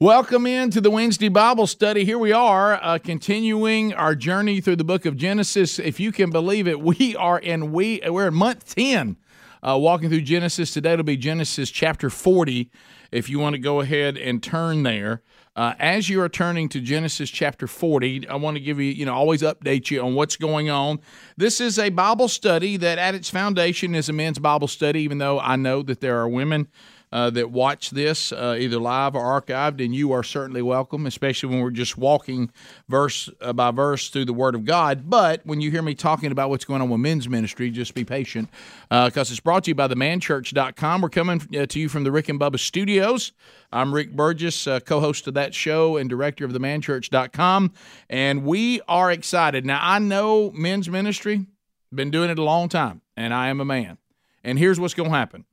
[0.00, 2.04] Welcome into the Wednesday Bible study.
[2.04, 5.80] Here we are, uh, continuing our journey through the book of Genesis.
[5.80, 9.16] If you can believe it, we are in we we're in month ten,
[9.60, 10.72] uh, walking through Genesis.
[10.72, 12.70] Today it'll be Genesis chapter forty.
[13.10, 15.22] If you want to go ahead and turn there,
[15.56, 19.04] uh, as you are turning to Genesis chapter forty, I want to give you, you
[19.04, 21.00] know, always update you on what's going on.
[21.36, 25.00] This is a Bible study that, at its foundation, is a men's Bible study.
[25.02, 26.68] Even though I know that there are women
[27.12, 31.48] uh, that watch this uh, either live or archived, and you are certainly welcome, especially
[31.48, 32.50] when we're just walking
[32.88, 35.08] verse by verse through the Word of God.
[35.08, 38.04] But when you hear me talking about what's going on with men's ministry, just be
[38.04, 38.48] patient
[38.88, 41.00] because uh, it's brought to you by themanchurch.com.
[41.00, 43.32] We're coming uh, to you from the Rick and Bubba studios.
[43.72, 47.72] I'm Rick Burgess, uh, co host of that show and director of themanchurch.com,
[48.08, 49.66] and we are excited.
[49.66, 51.46] Now, I know men's ministry,
[51.92, 53.98] been doing it a long time, and I am a man.
[54.44, 55.44] And here's what's going to happen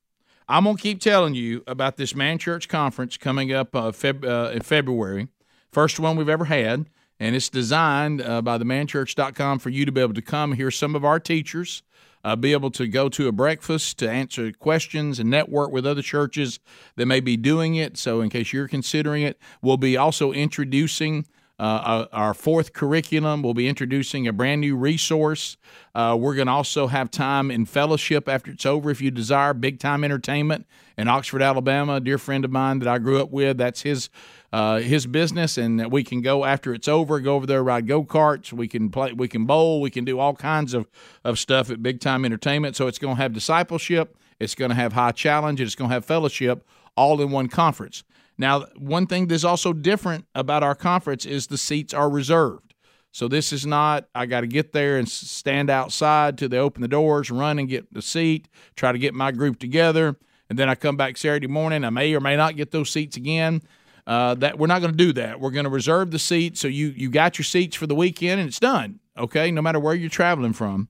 [0.48, 4.26] I'm going to keep telling you about this Man Church Conference coming up uh, Feb-
[4.26, 5.28] uh, in February.
[5.72, 6.86] First one we've ever had.
[7.20, 10.96] And it's designed uh, by themanchurch.com for you to be able to come hear some
[10.96, 11.82] of our teachers,
[12.26, 16.02] uh, be able to go to a breakfast to answer questions and network with other
[16.02, 16.60] churches
[16.98, 17.98] that may be doing it.
[17.98, 21.26] So, in case you're considering it, we'll be also introducing
[21.58, 23.42] uh, our fourth curriculum.
[23.42, 25.58] We'll be introducing a brand new resource.
[25.94, 29.54] Uh, we're going to also have time in fellowship after it's over if you desire.
[29.54, 31.96] Big time entertainment in Oxford, Alabama.
[31.96, 33.58] A dear friend of mine that I grew up with.
[33.58, 34.10] That's his.
[34.54, 37.20] Uh, his business, and we can go after it's over.
[37.20, 38.54] Go over there, ride go karts.
[38.54, 39.12] We can play.
[39.12, 39.82] We can bowl.
[39.82, 40.88] We can do all kinds of,
[41.26, 42.78] of stuff at Big Time Entertainment.
[42.78, 44.16] So it's going to have discipleship.
[44.40, 45.60] It's going to have high challenge.
[45.60, 46.66] It's going to have fellowship,
[46.96, 48.06] all in one conference.
[48.38, 52.74] Now, one thing that's also different about our conference is the seats are reserved.
[53.12, 56.82] So this is not I got to get there and stand outside till they open
[56.82, 60.18] the doors, run and get the seat, try to get my group together,
[60.50, 61.86] and then I come back Saturday morning.
[61.86, 63.62] I may or may not get those seats again.
[64.06, 65.40] Uh, that we're not going to do that.
[65.40, 68.42] We're going to reserve the seats so you you got your seats for the weekend
[68.42, 69.00] and it's done.
[69.18, 70.90] Okay, no matter where you're traveling from.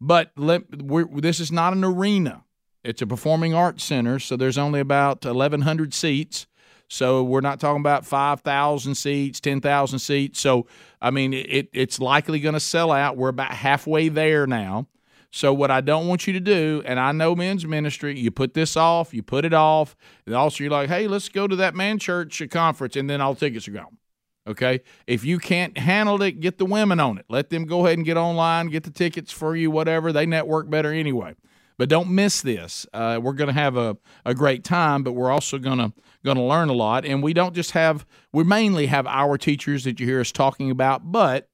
[0.00, 2.44] But let, this is not an arena.
[2.84, 6.46] It's a performing arts center, so there's only about 1,100 seats.
[6.88, 10.40] So we're not talking about 5,000 seats, 10,000 seats.
[10.40, 10.66] So,
[11.00, 13.16] I mean, it, it's likely going to sell out.
[13.16, 14.86] We're about halfway there now.
[15.32, 18.54] So, what I don't want you to do, and I know men's ministry, you put
[18.54, 21.74] this off, you put it off, and also you're like, hey, let's go to that
[21.74, 23.98] man church conference, and then all tickets are gone.
[24.46, 24.80] Okay.
[25.06, 27.26] If you can't handle it, get the women on it.
[27.28, 30.12] Let them go ahead and get online, get the tickets for you, whatever.
[30.12, 31.34] They network better anyway.
[31.78, 32.86] But don't miss this.
[32.92, 35.92] Uh, we're going to have a, a great time, but we're also going to
[36.24, 37.04] going to learn a lot.
[37.04, 40.70] And we don't just have we mainly have our teachers that you hear us talking
[40.70, 41.48] about, but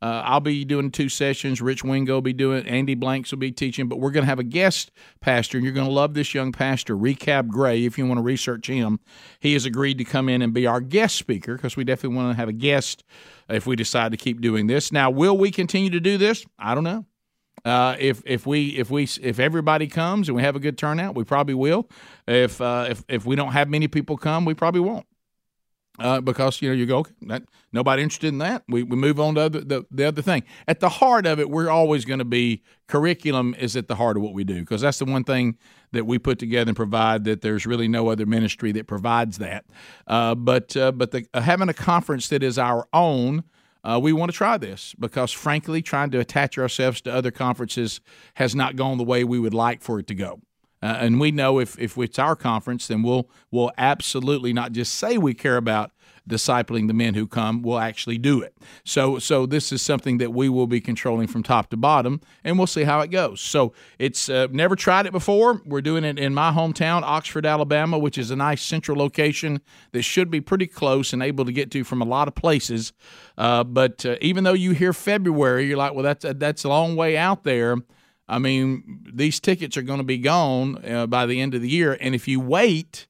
[0.00, 1.60] uh, I'll be doing two sessions.
[1.60, 2.66] Rich Wingo will be doing.
[2.66, 3.88] Andy Blanks will be teaching.
[3.88, 6.52] But we're going to have a guest pastor, and you're going to love this young
[6.52, 7.84] pastor, Recab Gray.
[7.84, 9.00] If you want to research him,
[9.40, 12.30] he has agreed to come in and be our guest speaker because we definitely want
[12.32, 13.02] to have a guest
[13.48, 14.92] if we decide to keep doing this.
[14.92, 16.46] Now, will we continue to do this?
[16.58, 17.04] I don't know.
[17.68, 21.14] Uh, if if we if we if everybody comes and we have a good turnout,
[21.14, 21.88] we probably will.
[22.26, 25.06] If uh, if if we don't have many people come, we probably won't.
[25.98, 27.42] Uh, because you know you go that
[27.72, 30.78] nobody interested in that we, we move on to other, the, the other thing at
[30.78, 34.22] the heart of it we're always going to be curriculum is at the heart of
[34.22, 35.58] what we do because that's the one thing
[35.90, 39.64] that we put together and provide that there's really no other ministry that provides that
[40.06, 43.42] uh, but uh, but the, uh, having a conference that is our own
[43.84, 48.00] uh, we want to try this because, frankly, trying to attach ourselves to other conferences
[48.34, 50.40] has not gone the way we would like for it to go.
[50.82, 54.94] Uh, and we know if, if it's our conference, then we'll we'll absolutely not just
[54.94, 55.90] say we care about
[56.28, 58.56] discipling the men who come will actually do it.
[58.84, 62.58] So so this is something that we will be controlling from top to bottom, and
[62.58, 63.40] we'll see how it goes.
[63.40, 65.62] So it's uh, never tried it before.
[65.64, 69.60] We're doing it in my hometown, Oxford, Alabama, which is a nice central location
[69.92, 72.92] that should be pretty close and able to get to from a lot of places.
[73.36, 76.68] Uh, but uh, even though you hear February, you're like, well, that's a, that's a
[76.68, 77.76] long way out there.
[78.28, 81.68] I mean, these tickets are going to be gone uh, by the end of the
[81.70, 83.06] year, and if you wait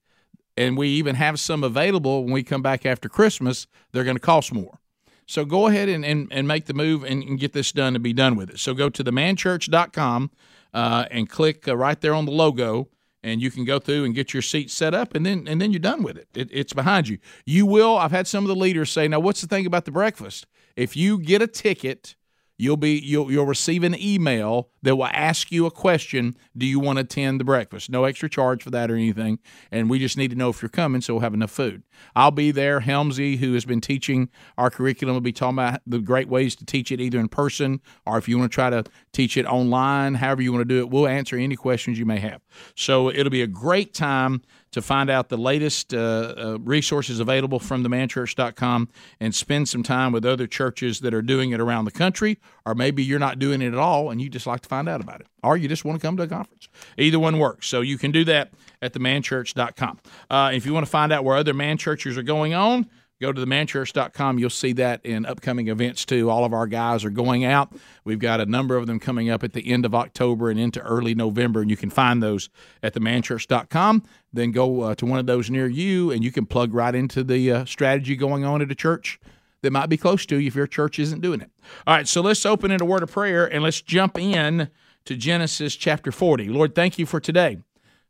[0.58, 4.20] and we even have some available when we come back after Christmas, they're going to
[4.20, 4.80] cost more.
[5.24, 8.02] So go ahead and, and, and make the move and, and, get this done and
[8.02, 8.58] be done with it.
[8.58, 10.30] So go to themanchurch.com
[10.74, 12.88] uh, and click uh, right there on the logo,
[13.22, 15.70] and you can go through and get your seat set up, and then and then
[15.70, 16.28] you're done with it.
[16.34, 16.48] it.
[16.50, 17.18] It's behind you.
[17.44, 17.96] You will.
[17.96, 20.46] I've had some of the leaders say, "Now, what's the thing about the breakfast?
[20.76, 22.16] If you get a ticket."
[22.58, 26.36] You'll be you'll you'll receive an email that will ask you a question.
[26.56, 27.88] Do you want to attend the breakfast?
[27.88, 29.38] No extra charge for that or anything.
[29.70, 31.82] And we just need to know if you're coming so we'll have enough food.
[32.14, 32.80] I'll be there.
[32.80, 36.64] Helmsy who has been teaching our curriculum will be talking about the great ways to
[36.64, 40.14] teach it either in person or if you want to try to teach it online
[40.14, 40.90] however you want to do it.
[40.90, 42.42] We'll answer any questions you may have.
[42.74, 44.42] So it'll be a great time
[44.72, 48.88] to find out the latest uh, uh, resources available from themanchurch.com
[49.20, 52.74] and spend some time with other churches that are doing it around the country, or
[52.74, 55.20] maybe you're not doing it at all and you just like to find out about
[55.20, 56.68] it, or you just want to come to a conference.
[56.96, 57.66] Either one works.
[57.66, 59.98] So you can do that at themanchurch.com.
[60.30, 62.88] Uh, if you want to find out where other man churches are going on,
[63.20, 64.38] Go to themanchurch.com.
[64.38, 66.30] You'll see that in upcoming events too.
[66.30, 67.72] All of our guys are going out.
[68.04, 70.80] We've got a number of them coming up at the end of October and into
[70.82, 72.48] early November, and you can find those
[72.82, 74.04] at themanchurch.com.
[74.32, 77.24] Then go uh, to one of those near you, and you can plug right into
[77.24, 79.18] the uh, strategy going on at a church
[79.62, 81.50] that might be close to you if your church isn't doing it.
[81.86, 84.70] All right, so let's open in a word of prayer and let's jump in
[85.06, 86.48] to Genesis chapter 40.
[86.48, 87.58] Lord, thank you for today.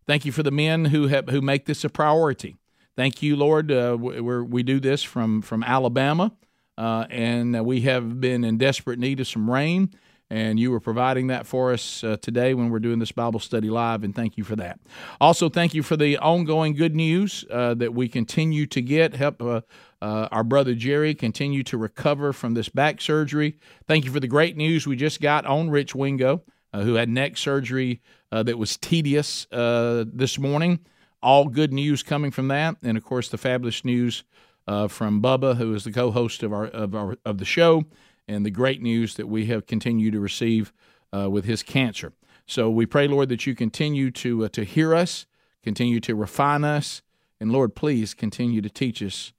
[0.07, 2.57] Thank you for the men who have who make this a priority.
[2.99, 3.71] Thank you, Lord.
[3.71, 6.33] Uh, we do this from from Alabama,
[6.77, 9.91] uh, and we have been in desperate need of some rain.
[10.31, 13.71] And you are providing that for us uh, today when we're doing this Bible study
[13.71, 14.81] live, and thank you for that.
[15.21, 19.15] Also, thank you for the ongoing good news uh, that we continue to get.
[19.15, 19.61] Help uh,
[20.03, 23.61] uh, our brother Jerry continue to recover from this back surgery.
[23.87, 26.43] Thank you for the great news we just got on Rich Wingo,
[26.75, 28.03] who had neck surgery
[28.33, 30.81] that was tedious this morning
[31.23, 34.25] all good news coming from that, and of course the fabulous news
[34.67, 37.85] uh, from Bubba, who is the co-host of our of our of the show,
[38.27, 40.73] and the great news that we have continued to receive
[41.13, 42.13] uh, with his cancer.
[42.47, 45.27] So we pray, Lord, that you continue to uh, to hear us,
[45.63, 47.03] continue to refine us,
[47.41, 49.33] and Lord, please continue to teach us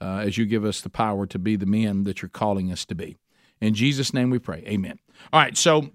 [0.00, 2.84] uh, as you give us the power to be the men that you're calling us
[2.86, 3.16] to be.
[3.60, 4.62] In Jesus' name we pray.
[4.66, 4.98] Amen.
[5.32, 5.90] All right, so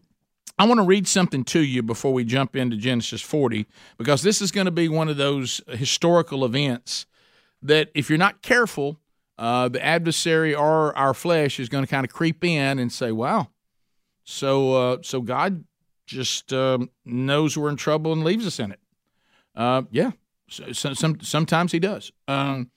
[0.60, 3.66] I want to read something to you before we jump into Genesis 40
[3.98, 7.06] because this is going to be one of those historical events
[7.62, 9.00] that, if you're not careful,
[9.38, 13.14] uh, the adversary or our flesh is going to kind of creep in and say,
[13.14, 13.48] "Wow,
[14.26, 15.64] so uh, so God
[16.06, 18.80] just uh, knows we're in trouble and leaves us in it."
[19.56, 20.12] Uh, yeah,
[20.50, 22.12] so, so, some sometimes He does.
[22.28, 22.70] Um,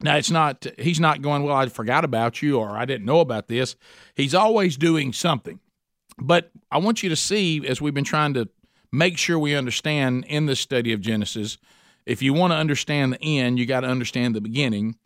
[0.00, 3.20] now it's not He's not going, "Well, I forgot about you" or "I didn't know
[3.20, 3.76] about this."
[4.16, 5.60] He's always doing something.
[6.18, 8.48] But I want you to see, as we've been trying to
[8.90, 11.58] make sure we understand in this study of Genesis,
[12.06, 14.96] if you want to understand the end, you got to understand the beginning.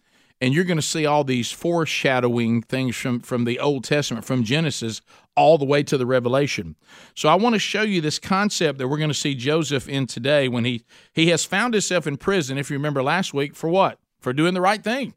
[0.41, 4.45] And you're going to see all these foreshadowing things from, from the Old Testament, from
[4.45, 5.01] Genesis
[5.35, 6.77] all the way to the Revelation.
[7.15, 10.07] So I want to show you this concept that we're going to see Joseph in
[10.07, 13.71] today when he, he has found himself in prison, if you remember last week, for
[13.71, 13.99] what?
[14.21, 15.15] For doing the right thing.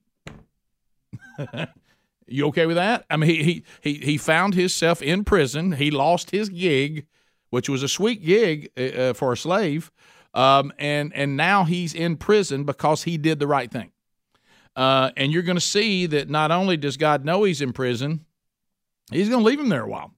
[2.32, 3.06] You okay with that?
[3.10, 5.74] I mean, he he he found himself in prison.
[5.74, 7.06] He lost his gig,
[7.50, 9.92] which was a sweet gig uh, uh, for a slave,
[10.34, 13.92] um, and and now he's in prison because he did the right thing.
[14.76, 18.26] Uh, and you're going to see that not only does God know he's in prison,
[19.12, 20.14] he's going to leave him there a while.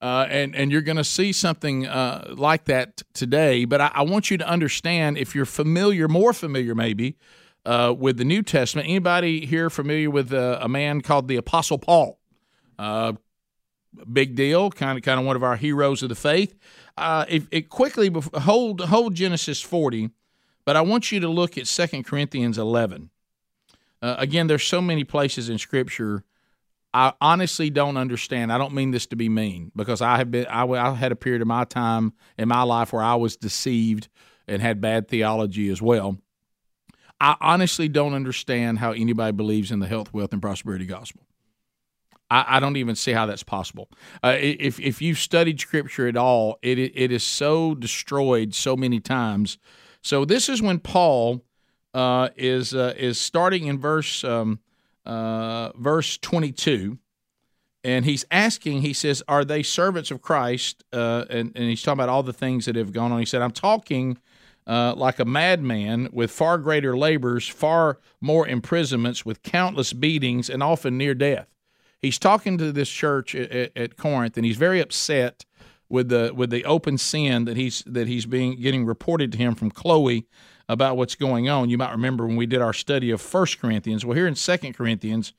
[0.00, 3.64] Uh, and and you're going to see something uh, like that today.
[3.64, 7.16] But I, I, want you to understand, if you're familiar, more familiar maybe
[7.66, 8.88] uh, with the New Testament.
[8.88, 12.18] Anybody here familiar with uh, a man called the Apostle Paul?
[12.78, 13.14] Uh,
[14.10, 16.54] big deal, kind of kind of one of our heroes of the faith.
[16.96, 20.10] Uh, if it quickly hold hold Genesis forty,
[20.64, 23.10] but I want you to look at Second Corinthians eleven.
[24.00, 26.22] Uh, again, there's so many places in Scripture.
[26.94, 28.52] I honestly don't understand.
[28.52, 30.46] I don't mean this to be mean because I have been.
[30.46, 34.08] I, I had a period of my time in my life where I was deceived
[34.46, 36.18] and had bad theology as well.
[37.20, 41.22] I honestly don't understand how anybody believes in the health, wealth, and prosperity gospel.
[42.30, 43.88] I, I don't even see how that's possible.
[44.22, 49.00] Uh, if if you've studied Scripture at all, it it is so destroyed so many
[49.00, 49.58] times.
[50.02, 51.42] So this is when Paul
[51.94, 54.60] uh, is uh, is starting in verse um,
[55.04, 56.98] uh, verse twenty two
[57.86, 60.82] and he's asking, he says, Are they servants of Christ?
[60.92, 63.20] Uh, and, and, he's talking about all the things that have gone on.
[63.20, 64.18] He said, I'm talking
[64.66, 70.62] uh, like a madman with far greater labors, far more imprisonments, with countless beatings, and
[70.62, 71.46] often near death.
[72.00, 75.44] He's talking to this church at, at, Corinth, and he's very upset
[75.88, 79.54] with the with the open sin that he's that he's being getting reported to him
[79.54, 80.26] from Chloe
[80.68, 81.70] about what's going on.
[81.70, 84.04] You might remember when we did our study of First Corinthians.
[84.04, 85.32] Well, here in Second Corinthians,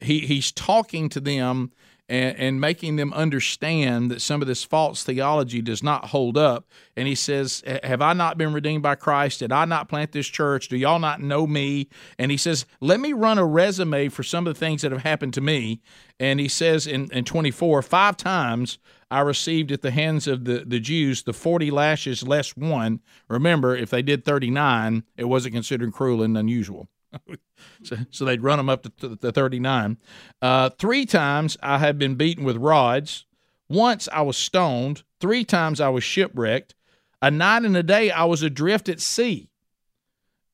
[0.00, 1.72] he he's talking to them
[2.08, 6.66] and, and making them understand that some of this false theology does not hold up.
[6.96, 9.40] And he says, Have I not been redeemed by Christ?
[9.40, 10.68] Did I not plant this church?
[10.68, 11.88] Do y'all not know me?
[12.18, 15.02] And he says, Let me run a resume for some of the things that have
[15.02, 15.80] happened to me.
[16.18, 18.78] And he says in, in 24, five times
[19.10, 23.00] I received at the hands of the, the Jews the 40 lashes less one.
[23.28, 26.88] Remember, if they did 39, it wasn't considered cruel and unusual.
[27.82, 29.96] so, so, they'd run them up to, the 39.
[30.42, 33.24] Uh, three times I have been beaten with rods.
[33.68, 35.02] Once I was stoned.
[35.20, 36.74] Three times I was shipwrecked.
[37.20, 39.48] A night and a day I was adrift at sea.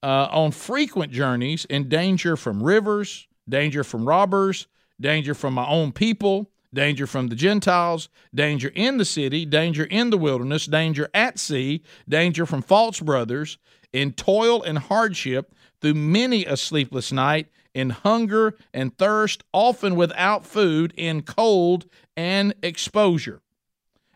[0.03, 4.67] Uh, on frequent journeys, in danger from rivers, danger from robbers,
[5.01, 10.11] danger from my own people, danger from the Gentiles, danger in the city, danger in
[10.11, 13.57] the wilderness, danger at sea, danger from false brothers,
[13.93, 20.47] in toil and hardship, through many a sleepless night, in hunger and thirst, often without
[20.47, 21.85] food, in cold
[22.17, 23.43] and exposure.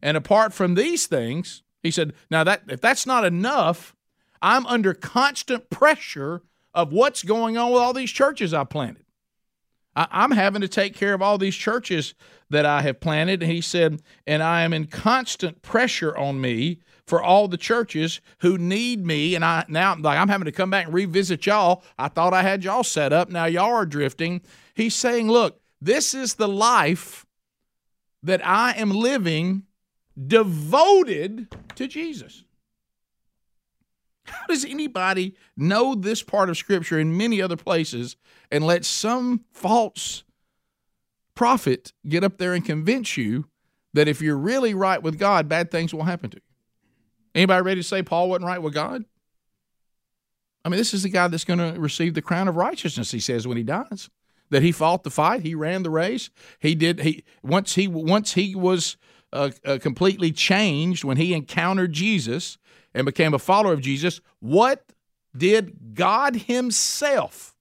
[0.00, 3.94] And apart from these things, he said, now that if that's not enough,
[4.40, 6.40] I'm under constant pressure
[6.72, 9.04] of what's going on with all these churches I planted.
[9.98, 12.14] I, am having to take care of all these churches
[12.50, 13.42] that I have planted.
[13.42, 18.20] And he said, and I am in constant pressure on me for all the churches
[18.40, 19.34] who need me.
[19.34, 21.82] And I now like I'm having to come back and revisit y'all.
[21.98, 23.28] I thought I had y'all set up.
[23.28, 24.42] Now y'all are drifting.
[24.74, 27.26] He's saying, look, this is the life
[28.22, 29.64] that I am living
[30.26, 32.44] devoted to Jesus.
[34.30, 38.16] How does anybody know this part of Scripture in many other places
[38.50, 40.24] and let some false
[41.34, 43.46] prophet get up there and convince you
[43.94, 46.42] that if you're really right with God, bad things will happen to you?
[47.34, 49.04] Anybody ready to say Paul wasn't right with God?
[50.64, 53.10] I mean, this is the guy that's going to receive the crown of righteousness.
[53.10, 54.10] He says when he dies
[54.50, 56.30] that he fought the fight, he ran the race.
[56.58, 57.00] He did.
[57.00, 58.96] He once he once he was
[59.32, 62.58] uh, uh, completely changed when he encountered Jesus
[62.94, 64.20] and became a follower of Jesus.
[64.40, 64.92] What
[65.36, 67.54] did God Himself,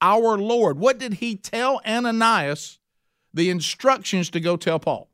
[0.00, 2.78] our Lord, what did He tell Ananias?
[3.34, 5.08] The instructions to go tell Paul.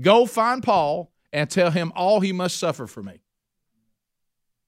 [0.00, 3.20] Go find Paul and tell him all he must suffer for me.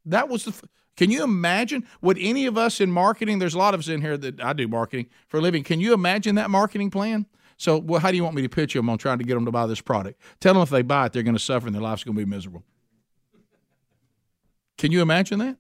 [0.07, 0.69] That was the.
[0.97, 1.87] Can you imagine?
[2.03, 3.39] Would any of us in marketing?
[3.39, 5.63] There's a lot of us in here that I do marketing for a living.
[5.63, 7.27] Can you imagine that marketing plan?
[7.57, 9.45] So, well, how do you want me to pitch them on trying to get them
[9.45, 10.21] to buy this product?
[10.41, 12.25] Tell them if they buy it, they're going to suffer and their life's going to
[12.25, 12.65] be miserable.
[14.81, 15.59] Can you imagine that?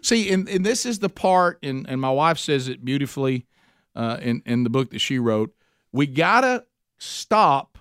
[0.00, 3.46] See, and, and this is the part, and, and my wife says it beautifully
[3.94, 5.54] uh, in, in the book that she wrote.
[5.92, 6.64] We got to
[6.98, 7.78] stop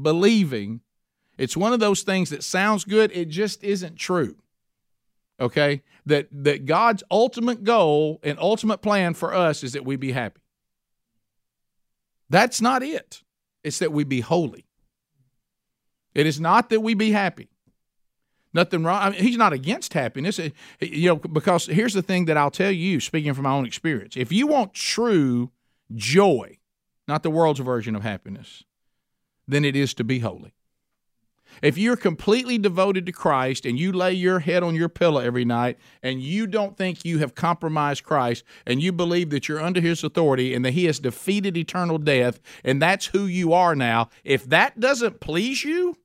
[0.00, 0.80] believing
[1.36, 4.36] it's one of those things that sounds good, it just isn't true.
[5.38, 5.82] Okay?
[6.06, 10.40] That that God's ultimate goal and ultimate plan for us is that we be happy.
[12.30, 13.22] That's not it.
[13.62, 14.64] It's that we be holy.
[16.14, 17.50] It is not that we be happy.
[18.54, 19.00] Nothing wrong.
[19.00, 20.38] I mean, he's not against happiness.
[20.38, 20.50] Eh,
[20.80, 24.16] you know, because here's the thing that I'll tell you, speaking from my own experience.
[24.16, 25.50] If you want true
[25.94, 26.58] joy,
[27.06, 28.64] not the world's version of happiness,
[29.46, 30.54] then it is to be holy.
[31.62, 35.44] If you're completely devoted to Christ and you lay your head on your pillow every
[35.44, 39.80] night and you don't think you have compromised Christ and you believe that you're under
[39.80, 44.08] his authority and that he has defeated eternal death and that's who you are now,
[44.24, 45.96] if that doesn't please you,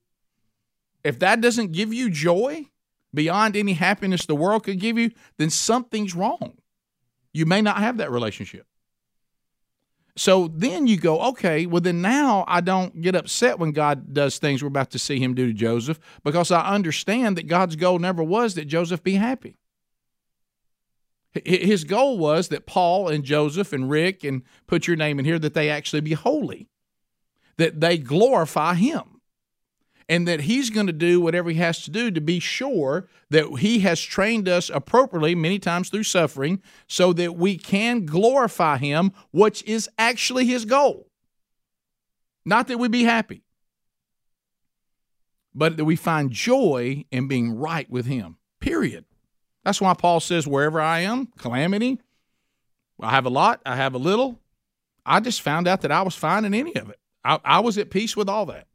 [1.03, 2.67] if that doesn't give you joy
[3.13, 6.57] beyond any happiness the world could give you, then something's wrong.
[7.33, 8.65] You may not have that relationship.
[10.15, 14.37] So then you go, okay, well, then now I don't get upset when God does
[14.37, 17.97] things we're about to see him do to Joseph because I understand that God's goal
[17.97, 19.57] never was that Joseph be happy.
[21.43, 25.39] His goal was that Paul and Joseph and Rick, and put your name in here,
[25.39, 26.69] that they actually be holy,
[27.57, 29.12] that they glorify him
[30.09, 33.59] and that he's going to do whatever he has to do to be sure that
[33.59, 39.11] he has trained us appropriately, many times through suffering, so that we can glorify him,
[39.31, 41.07] which is actually his goal.
[42.45, 43.43] Not that we be happy,
[45.55, 49.05] but that we find joy in being right with him, period.
[49.63, 52.01] That's why Paul says, wherever I am, calamity,
[52.99, 54.39] I have a lot, I have a little.
[55.05, 56.99] I just found out that I was fine in any of it.
[57.23, 58.67] I, I was at peace with all that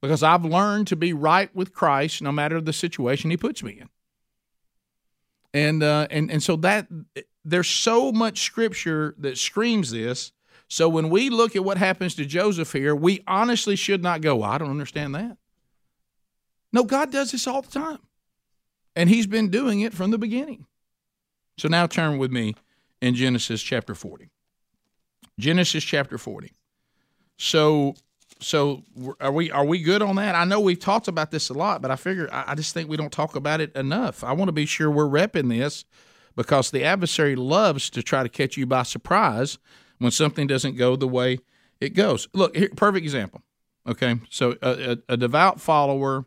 [0.00, 3.80] because I've learned to be right with Christ no matter the situation He puts me
[3.80, 3.88] in.
[5.54, 6.88] And uh, and and so that
[7.44, 10.32] there's so much Scripture that screams this.
[10.68, 14.36] So when we look at what happens to Joseph here, we honestly should not go,
[14.36, 15.38] well, I don't understand that.
[16.74, 18.00] No, God does this all the time,
[18.94, 20.66] and He's been doing it from the beginning.
[21.56, 22.54] So now turn with me
[23.00, 24.30] in Genesis chapter 40.
[25.38, 26.52] Genesis chapter 40.
[27.38, 27.94] So
[28.40, 28.84] so
[29.20, 30.34] are we are we good on that?
[30.34, 32.96] I know we've talked about this a lot, but I figure I, just think we
[32.96, 34.22] don't talk about it enough.
[34.22, 35.84] I want to be sure we're repping this
[36.36, 39.58] because the adversary loves to try to catch you by surprise
[39.98, 41.38] when something doesn't go the way
[41.80, 42.28] it goes.
[42.32, 43.42] Look, here, perfect example.
[43.86, 46.26] Okay, so a, a, a devout follower.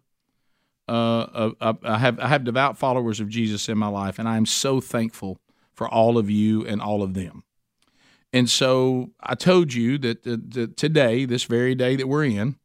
[0.87, 1.51] Uh,
[1.83, 4.81] I have I have devout followers of Jesus in my life, and I am so
[4.81, 5.39] thankful
[5.73, 7.43] for all of you and all of them.
[8.33, 12.55] And so I told you that, today, this very day that we're in,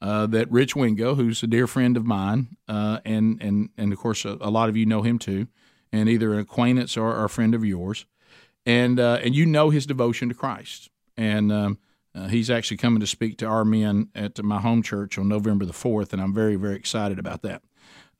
[0.00, 3.98] uh, that Rich Wingo, who's a dear friend of mine, uh, and and and of
[3.98, 5.48] course a, a, lot of you know him too,
[5.92, 8.06] and either an acquaintance or, or a friend of yours,
[8.64, 11.78] and uh, and you know his devotion to Christ, and um,
[12.14, 15.64] uh, he's actually coming to speak to our men at my home church on November
[15.64, 17.62] the fourth, and I'm very very excited about that.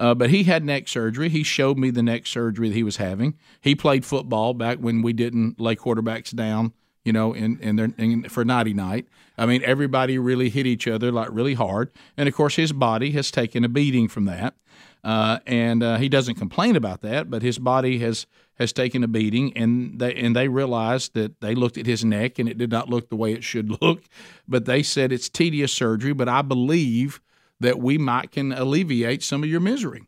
[0.00, 1.28] Uh, but he had neck surgery.
[1.28, 3.36] He showed me the neck surgery that he was having.
[3.60, 6.72] He played football back when we didn't lay quarterbacks down
[7.08, 9.06] you know, in, in their in, for nighty night.
[9.38, 13.12] I mean, everybody really hit each other like really hard, and of course, his body
[13.12, 14.54] has taken a beating from that.
[15.02, 18.26] Uh, and uh, he doesn't complain about that, but his body has
[18.58, 22.38] has taken a beating, and they and they realized that they looked at his neck
[22.38, 24.02] and it did not look the way it should look,
[24.46, 27.22] but they said it's tedious surgery, but I believe
[27.58, 30.02] that we might can alleviate some of your misery,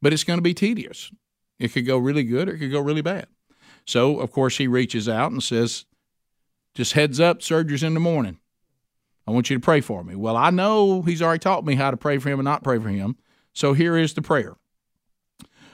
[0.00, 1.12] but it's going to be tedious.
[1.58, 3.26] It could go really good or it could go really bad.
[3.84, 5.86] So of course he reaches out and says,
[6.78, 8.38] just heads up, surgery's in the morning.
[9.26, 10.14] I want you to pray for me.
[10.14, 12.78] Well, I know he's already taught me how to pray for him and not pray
[12.78, 13.16] for him.
[13.52, 14.54] So here is the prayer.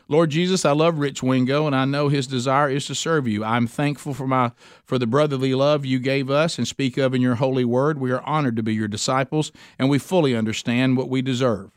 [0.09, 3.45] Lord Jesus, I love Rich Wingo and I know his desire is to serve you.
[3.45, 7.21] I'm thankful for my for the brotherly love you gave us and speak of in
[7.21, 8.01] your holy word.
[8.01, 11.74] We are honored to be your disciples and we fully understand what we deserve.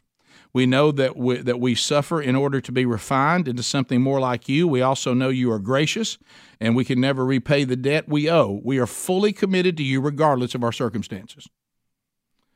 [0.57, 4.19] We know that we, that we suffer in order to be refined into something more
[4.19, 4.67] like you.
[4.67, 6.17] We also know you are gracious
[6.59, 8.59] and we can never repay the debt we owe.
[8.63, 11.47] We are fully committed to you regardless of our circumstances.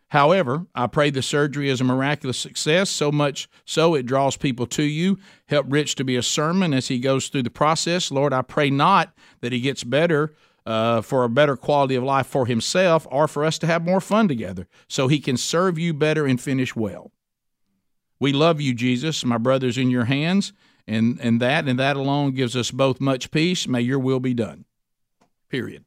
[0.08, 4.66] However, I pray the surgery is a miraculous success, so much so it draws people
[4.66, 5.20] to you.
[5.46, 8.10] Help Rich to be a sermon as he goes through the process.
[8.10, 10.34] Lord, I pray not that he gets better
[10.66, 14.02] uh, for a better quality of life for himself or for us to have more
[14.02, 17.12] fun together so he can serve you better and finish well.
[18.22, 19.26] We love you, Jesus.
[19.26, 20.54] My brother's in your hands
[20.88, 23.68] and and that and that alone gives us both much peace.
[23.68, 24.66] May your will be done.
[25.50, 25.86] Period.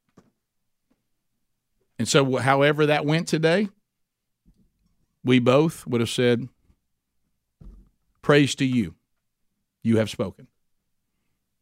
[1.97, 3.68] And so, however that went today,
[5.23, 6.49] we both would have said,
[8.20, 8.97] "Praise to you,
[9.85, 10.49] you have spoken,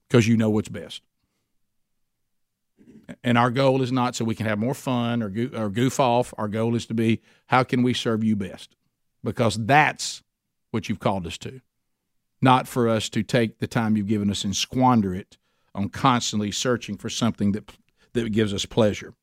[0.08, 1.02] because you know what's best."
[3.22, 6.00] And our goal is not so we can have more fun or goof, or goof
[6.00, 6.32] off.
[6.38, 8.74] Our goal is to be how can we serve you best,
[9.22, 10.22] because that's
[10.72, 11.60] what you've called us to
[12.42, 15.38] not for us to take the time you've given us and squander it
[15.74, 17.72] on constantly searching for something that
[18.12, 19.14] that gives us pleasure.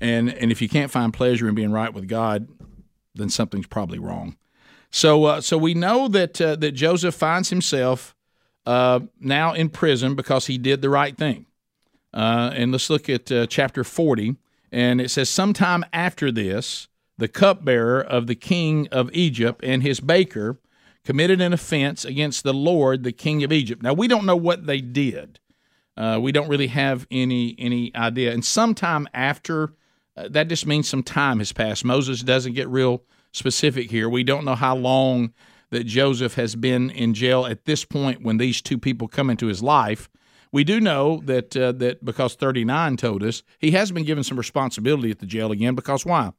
[0.00, 2.48] And and if you can't find pleasure in being right with God,
[3.14, 4.36] then something's probably wrong.
[4.90, 8.14] So uh, so we know that uh, that Joseph finds himself
[8.66, 11.46] uh, now in prison because he did the right thing.
[12.12, 14.36] Uh, and let's look at uh, chapter forty,
[14.70, 16.88] and it says, sometime after this,
[17.20, 20.58] the cupbearer of the king of Egypt and his baker
[21.04, 23.82] committed an offense against the Lord, the king of Egypt.
[23.82, 25.38] Now, we don't know what they did.
[25.96, 28.32] Uh, we don't really have any any idea.
[28.32, 29.74] And sometime after,
[30.16, 31.84] uh, that just means some time has passed.
[31.84, 33.02] Moses doesn't get real
[33.32, 34.08] specific here.
[34.08, 35.32] We don't know how long
[35.70, 39.46] that Joseph has been in jail at this point when these two people come into
[39.46, 40.08] his life.
[40.52, 44.38] We do know that uh, that because 39 told us he has been given some
[44.38, 45.74] responsibility at the jail again.
[45.74, 46.32] Because why?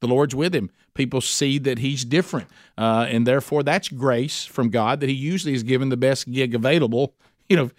[0.00, 0.70] The Lord's with him.
[0.94, 2.48] People see that he's different.
[2.76, 6.54] Uh, and therefore, that's grace from God that he usually is given the best gig
[6.54, 7.14] available.
[7.50, 7.70] You know,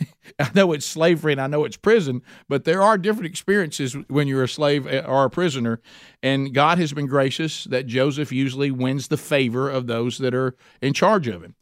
[0.40, 4.26] I know it's slavery and I know it's prison, but there are different experiences when
[4.26, 5.80] you're a slave uh, or a prisoner.
[6.20, 10.56] And God has been gracious that Joseph usually wins the favor of those that are
[10.82, 11.54] in charge of him.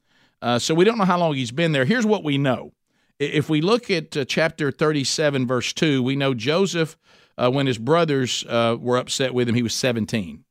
[0.42, 1.84] Uh, so we don't know how long he's been there.
[1.84, 2.72] Here's what we know.
[3.18, 6.96] If we look at uh, chapter 37, verse 2, we know Joseph
[7.38, 10.44] uh, when his brothers uh, were upset with him, he was 17.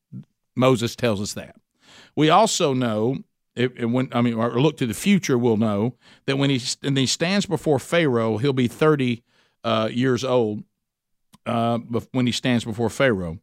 [0.55, 1.55] Moses tells us that.
[2.15, 3.17] We also know,
[3.55, 5.95] when I mean, or look to the future, we'll know
[6.25, 9.23] that when he and he stands before Pharaoh, he'll be 30
[9.63, 10.63] uh, years old
[11.45, 11.79] uh,
[12.11, 13.39] when he stands before Pharaoh.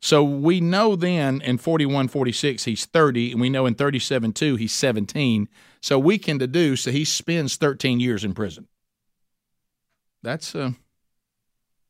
[0.00, 4.56] So we know then in 41, 46, he's 30, and we know in 37, 2,
[4.56, 5.48] he's 17.
[5.80, 8.66] So we can deduce that he spends 13 years in prison.
[10.20, 10.72] That's, uh,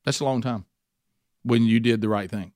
[0.05, 0.67] that's a long time
[1.43, 2.53] when you did the right thing.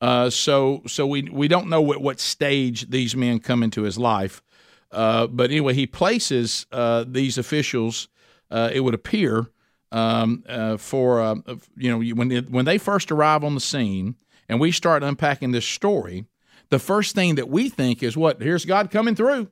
[0.00, 3.96] Uh, so so we we don't know what, what stage these men come into his
[3.96, 4.42] life,
[4.90, 8.08] uh, but anyway, he places uh, these officials.
[8.50, 9.50] Uh, it would appear
[9.92, 11.36] um, uh, for uh,
[11.76, 14.16] you know when when they first arrive on the scene
[14.48, 16.26] and we start unpacking this story,
[16.70, 18.42] the first thing that we think is what?
[18.42, 19.48] Here's God coming through.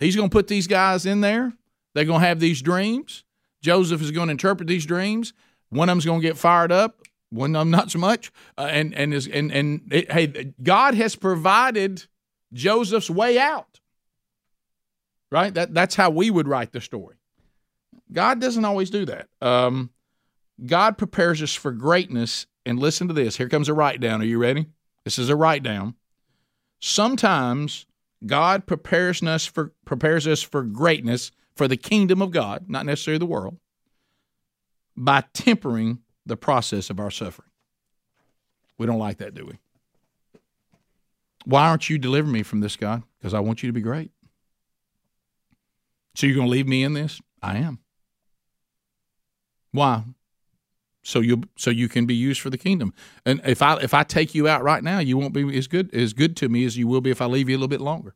[0.00, 1.52] He's going to put these guys in there.
[1.94, 3.24] They're going to have these dreams.
[3.62, 5.32] Joseph is going to interpret these dreams.
[5.70, 7.02] One of them's going to get fired up.
[7.30, 8.32] One of them not so much.
[8.56, 12.06] Uh, and and is and and it, hey, God has provided
[12.52, 13.80] Joseph's way out.
[15.30, 15.52] Right.
[15.52, 17.16] That that's how we would write the story.
[18.10, 19.28] God doesn't always do that.
[19.42, 19.90] Um,
[20.64, 22.46] God prepares us for greatness.
[22.64, 23.38] And listen to this.
[23.38, 24.20] Here comes a write down.
[24.20, 24.66] Are you ready?
[25.04, 25.94] This is a write down.
[26.80, 27.86] Sometimes
[28.26, 33.18] God prepares us for prepares us for greatness for the kingdom of God, not necessarily
[33.18, 33.58] the world,
[34.96, 37.50] by tempering the process of our suffering.
[38.78, 39.58] We don't like that, do we?
[41.44, 43.02] Why aren't you delivering me from this, God?
[43.18, 44.10] Because I want you to be great.
[46.14, 47.20] So you're going to leave me in this?
[47.42, 47.78] I am.
[49.72, 50.04] Why?
[51.02, 52.92] So you so you can be used for the kingdom.
[53.24, 55.94] And if I if I take you out right now, you won't be as good
[55.94, 57.80] as good to me as you will be if I leave you a little bit
[57.80, 58.14] longer.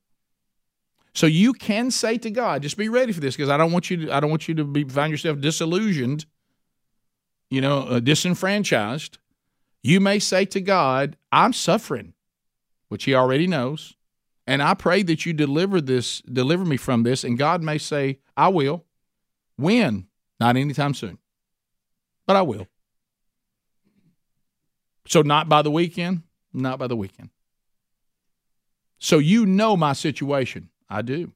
[1.14, 3.90] So you can say to God, just be ready for this because I don't want
[3.90, 6.26] you to I don't want you to be find yourself disillusioned,
[7.52, 9.18] you know, uh, disenfranchised.
[9.82, 12.14] You may say to God, I'm suffering,
[12.88, 13.94] which he already knows,
[14.46, 18.18] and I pray that you deliver this deliver me from this and God may say,
[18.36, 18.84] I will.
[19.56, 20.06] When?
[20.40, 21.18] Not anytime soon
[22.26, 22.66] but I will.
[25.06, 26.22] So, not by the weekend?
[26.52, 27.30] Not by the weekend.
[28.98, 30.70] So, you know my situation.
[30.88, 31.32] I do.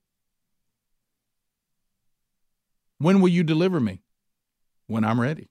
[2.99, 4.03] When will you deliver me?
[4.87, 5.49] When I'm ready.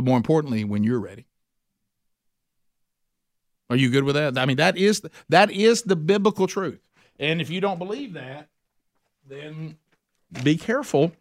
[0.00, 1.26] But more importantly, when you're ready.
[3.68, 4.38] Are you good with that?
[4.38, 6.80] I mean, that is that is the biblical truth.
[7.18, 8.48] And if you don't believe that,
[9.28, 9.76] then
[10.42, 11.12] be careful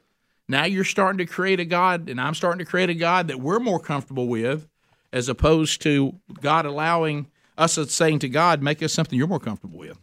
[0.48, 3.40] now you're starting to create a God, and I'm starting to create a God that
[3.40, 4.68] we're more comfortable with,
[5.14, 9.78] as opposed to God allowing us saying to God, make us something you're more comfortable
[9.78, 10.00] with.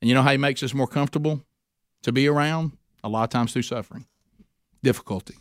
[0.00, 1.44] And you know how He makes us more comfortable
[2.02, 2.72] to be around?
[3.04, 4.06] A lot of times through suffering,
[4.82, 5.36] difficulty,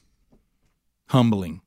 [1.08, 1.62] humbling,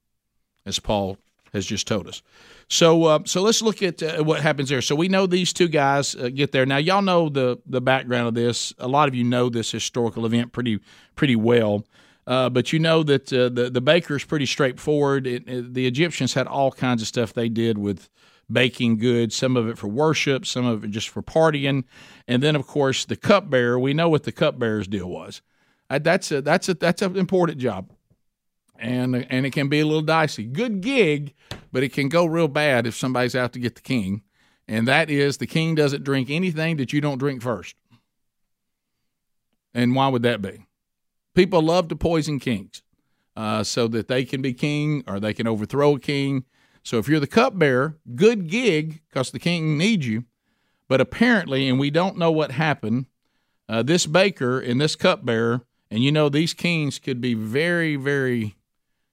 [0.66, 1.18] as Paul
[1.52, 2.22] has just told us.
[2.68, 4.80] So, uh, so let's look at uh, what happens there.
[4.80, 6.64] So we know these two guys uh, get there.
[6.64, 8.72] Now, y'all know the the background of this.
[8.78, 10.80] A lot of you know this historical event pretty
[11.14, 11.84] pretty well.
[12.26, 15.26] Uh, but you know that uh, the the baker is pretty straightforward.
[15.26, 18.08] It, it, the Egyptians had all kinds of stuff they did with
[18.50, 19.34] baking goods.
[19.34, 21.84] Some of it for worship, some of it just for partying,
[22.28, 23.78] and then of course the cupbearer.
[23.78, 25.42] We know what the cupbearer's deal was.
[25.90, 27.90] Uh, that's a that's a that's an important job,
[28.82, 30.44] and and it can be a little dicey.
[30.44, 31.34] Good gig,
[31.70, 34.22] but it can go real bad if somebody's out to get the king,
[34.68, 37.76] and that is the king doesn't drink anything that you don't drink first.
[39.72, 40.66] And why would that be?
[41.34, 42.82] People love to poison kings
[43.36, 46.44] uh, so that they can be king or they can overthrow a king.
[46.82, 50.24] So if you're the cupbearer, good gig because the king needs you.
[50.88, 53.06] But apparently, and we don't know what happened,
[53.66, 58.56] uh, this baker and this cupbearer, and you know these kings could be very, very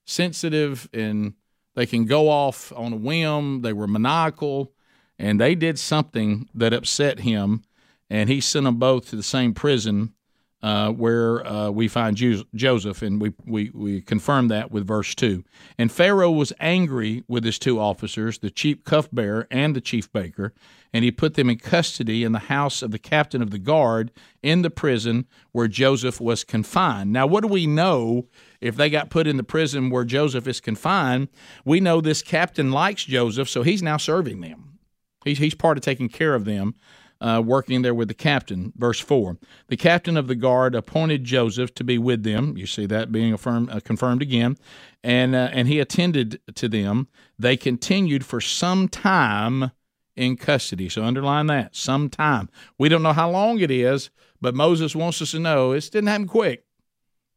[0.10, 1.34] sensitive and
[1.76, 3.62] they can go off on a whim.
[3.62, 4.74] They were maniacal,
[5.18, 7.64] and they did something that upset him,
[8.10, 10.14] and he sent them both to the same prison
[10.62, 12.18] uh, where uh, we find
[12.54, 15.44] Joseph, and we, we, we confirm that with verse 2.
[15.78, 20.54] And Pharaoh was angry with his two officers, the chief cupbearer and the chief baker,
[20.92, 24.12] and he put them in custody in the house of the captain of the guard
[24.44, 27.14] in the prison where Joseph was confined.
[27.14, 28.28] Now, what do we know
[28.60, 31.30] if they got put in the prison where Joseph is confined?
[31.64, 34.80] We know this captain likes Joseph, so he's now serving them.
[35.24, 36.76] He's, he's part of taking care of them
[37.22, 38.74] uh, working there with the captain.
[38.76, 42.58] Verse 4 The captain of the guard appointed Joseph to be with them.
[42.58, 44.58] You see that being affirmed, uh, confirmed again.
[45.04, 47.08] And, uh, and he attended to them.
[47.38, 49.72] They continued for some time
[50.16, 50.90] in custody.
[50.90, 52.50] So underline that, some time.
[52.78, 54.10] We don't know how long it is,
[54.42, 56.66] but Moses wants us to know it didn't happen quick.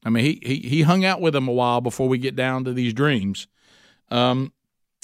[0.05, 2.64] I mean, he, he, he hung out with them a while before we get down
[2.64, 3.47] to these dreams.
[4.11, 4.53] Um,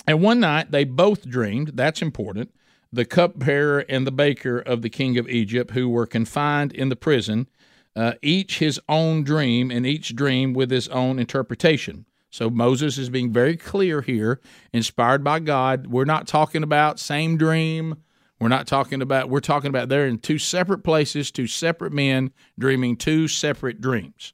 [0.09, 1.73] and one night they both dreamed.
[1.75, 2.53] That's important
[2.92, 6.96] the cupbearer and the baker of the king of Egypt, who were confined in the
[6.96, 7.48] prison,
[7.94, 12.07] uh, each his own dream, and each dream with his own interpretation.
[12.31, 14.40] So Moses is being very clear here,
[14.72, 15.87] inspired by God.
[15.87, 17.96] We're not talking about same dream.
[18.38, 22.31] We're not talking about, we're talking about they're in two separate places, two separate men
[22.59, 24.33] dreaming two separate dreams.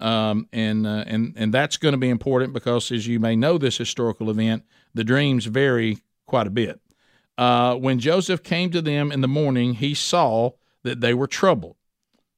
[0.00, 3.58] Um, and, uh, and, and that's going to be important because, as you may know,
[3.58, 6.80] this historical event, the dreams vary quite a bit.
[7.42, 10.50] Uh, when Joseph came to them in the morning, he saw
[10.84, 11.74] that they were troubled.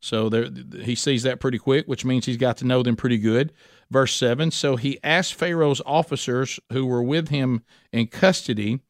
[0.00, 0.48] So there,
[0.80, 3.52] he sees that pretty quick, which means he's got to know them pretty good.
[3.90, 8.80] Verse 7 So he asked Pharaoh's officers who were with him in custody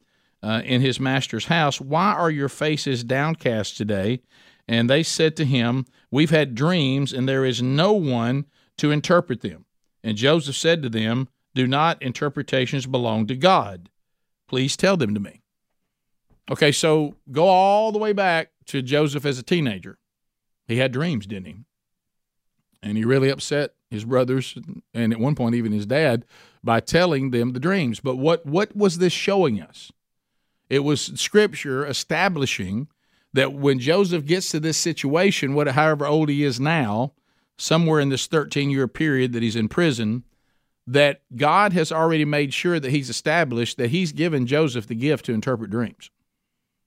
[0.41, 4.21] uh, in his master's house, Why are your faces downcast today?
[4.69, 8.45] And they said to him, We've had dreams, and there is no one
[8.79, 9.65] to interpret them.
[10.05, 13.91] And Joseph said to them, Do not interpretations belong to God?
[14.47, 15.41] Please tell them to me.
[16.51, 19.99] Okay, so go all the way back to Joseph as a teenager.
[20.67, 21.57] He had dreams, didn't he?
[22.83, 24.59] And he really upset his brothers
[24.93, 26.25] and at one point even his dad
[26.63, 28.01] by telling them the dreams.
[28.01, 29.91] But what what was this showing us?
[30.69, 32.89] It was scripture establishing
[33.33, 37.13] that when Joseph gets to this situation, what however old he is now,
[37.57, 40.25] somewhere in this 13 year period that he's in prison,
[40.87, 45.25] that God has already made sure that he's established that he's given Joseph the gift
[45.27, 46.11] to interpret dreams.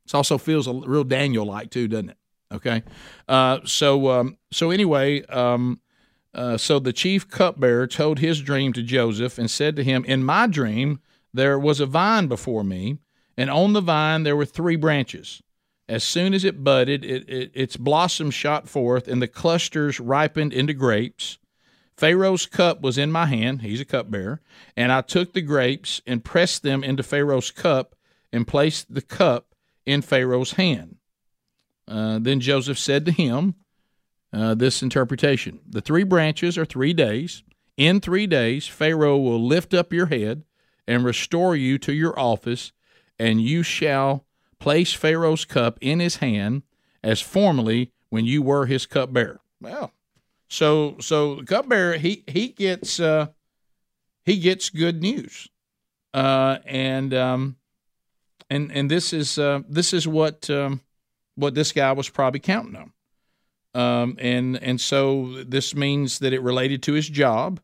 [0.07, 2.17] This also feels a real Daniel like too, doesn't it?
[2.49, 2.81] Okay,
[3.27, 5.81] uh, so um, so anyway, um,
[6.33, 10.23] uh, so the chief cupbearer told his dream to Joseph and said to him, "In
[10.23, 11.01] my dream
[11.33, 12.99] there was a vine before me,
[13.35, 15.43] and on the vine there were three branches.
[15.89, 20.53] As soon as it budded, it, it, its blossoms shot forth, and the clusters ripened
[20.53, 21.37] into grapes."
[21.97, 23.63] Pharaoh's cup was in my hand.
[23.63, 24.39] He's a cupbearer.
[24.77, 27.95] And I took the grapes and pressed them into Pharaoh's cup
[28.31, 29.55] and placed the cup
[29.87, 30.97] in Pharaoh's hand.
[31.87, 33.55] Uh, then Joseph said to him
[34.31, 37.41] uh, this interpretation The three branches are three days.
[37.77, 40.43] In three days, Pharaoh will lift up your head
[40.87, 42.71] and restore you to your office,
[43.19, 44.25] and you shall
[44.59, 46.63] place Pharaoh's cup in his hand
[47.03, 49.39] as formerly when you were his cupbearer.
[49.61, 49.93] Well,
[50.49, 53.27] so so the cupbearer he he gets uh,
[54.25, 55.47] he gets good news,
[56.13, 57.56] uh, and um,
[58.49, 60.81] and and this is uh, this is what um,
[61.35, 62.93] what this guy was probably counting on.
[63.73, 67.59] Um, and and so this means that it related to his job,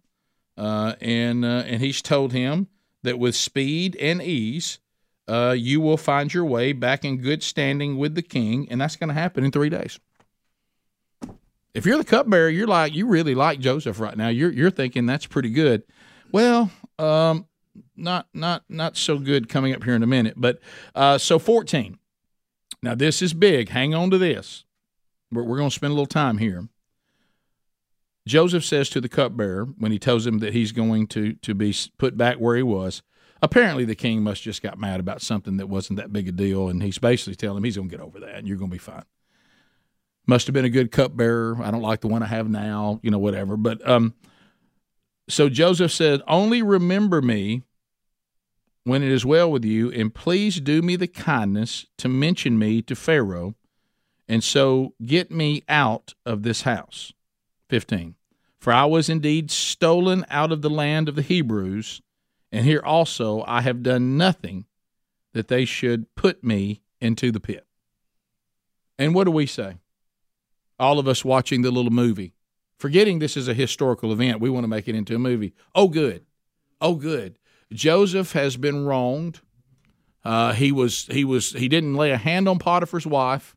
[0.57, 2.67] uh, and uh, and he's told him
[3.01, 4.79] that with speed and ease,
[5.27, 8.95] uh, you will find your way back in good standing with the king, and that's
[8.95, 9.99] going to happen in three days.
[11.73, 14.27] If you're the cupbearer, you're like you really like Joseph right now.
[14.27, 15.83] You're you're thinking that's pretty good.
[16.31, 17.47] Well, um,
[17.95, 20.35] not not not so good coming up here in a minute.
[20.37, 20.59] But
[20.95, 21.97] uh, so 14.
[22.81, 23.69] Now this is big.
[23.69, 24.65] Hang on to this.
[25.31, 26.67] We're, we're going to spend a little time here.
[28.27, 31.75] Joseph says to the cupbearer when he tells him that he's going to to be
[31.97, 33.01] put back where he was.
[33.41, 36.69] Apparently, the king must just got mad about something that wasn't that big a deal,
[36.69, 38.75] and he's basically telling him he's going to get over that, and you're going to
[38.75, 39.03] be fine.
[40.25, 41.61] Must have been a good cupbearer.
[41.61, 43.57] I don't like the one I have now, you know, whatever.
[43.57, 44.13] But um,
[45.27, 47.63] so Joseph said, "Only remember me
[48.83, 52.81] when it is well with you, and please do me the kindness to mention me
[52.81, 53.55] to Pharaoh,
[54.27, 57.13] and so get me out of this house.
[57.69, 58.15] 15.
[58.59, 62.01] For I was indeed stolen out of the land of the Hebrews,
[62.51, 64.65] and here also I have done nothing
[65.33, 67.65] that they should put me into the pit.
[68.97, 69.77] And what do we say?
[70.79, 72.35] All of us watching the little movie,
[72.83, 75.53] forgetting this is a historical event, we want to make it into a movie.
[75.73, 76.25] Oh, good.
[76.81, 77.39] Oh, good.
[77.71, 79.39] Joseph has been wronged.
[80.25, 83.55] Uh, he was he was he didn't lay a hand on Potiphar's wife.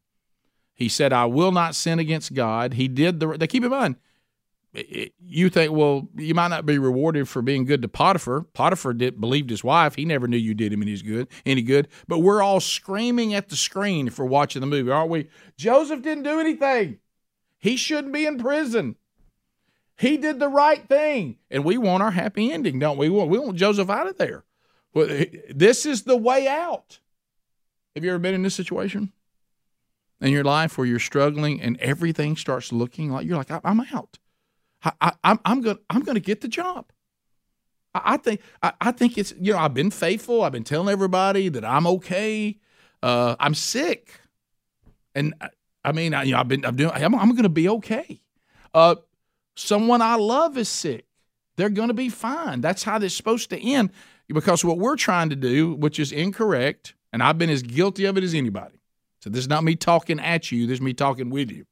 [0.74, 3.36] He said, "I will not sin against God." He did the.
[3.36, 3.96] They keep in mind.
[5.18, 8.42] You think, well, you might not be rewarded for being good to Potiphar.
[8.52, 9.96] Potiphar did believed his wife.
[9.96, 11.88] He never knew you did him any good, any good.
[12.06, 15.28] But we're all screaming at the screen for watching the movie, aren't we?
[15.56, 16.98] Joseph didn't do anything.
[17.58, 18.94] He shouldn't be in prison.
[19.98, 21.38] He did the right thing.
[21.50, 23.08] And we want our happy ending, don't we?
[23.08, 24.44] We want, we want Joseph out of there.
[24.94, 27.00] This is the way out.
[27.94, 29.12] Have you ever been in this situation
[30.20, 34.18] in your life where you're struggling and everything starts looking like you're like, I'm out.
[34.82, 36.92] I, I, I'm going I'm to get the job.
[37.94, 40.42] I, I think I, I, think it's you know I've been faithful.
[40.42, 42.58] I've been telling everybody that I'm okay.
[43.02, 44.20] Uh, I'm sick,
[45.14, 45.34] and
[45.84, 48.20] I mean I, you know I've been I'm doing I'm, I'm to be okay.
[48.74, 48.96] Uh,
[49.56, 51.06] Someone I love is sick.
[51.56, 52.60] They're going to be fine.
[52.60, 53.90] That's how this is supposed to end
[54.28, 58.18] because what we're trying to do, which is incorrect, and I've been as guilty of
[58.18, 58.80] it as anybody.
[59.20, 61.66] So this is not me talking at you, this is me talking with you.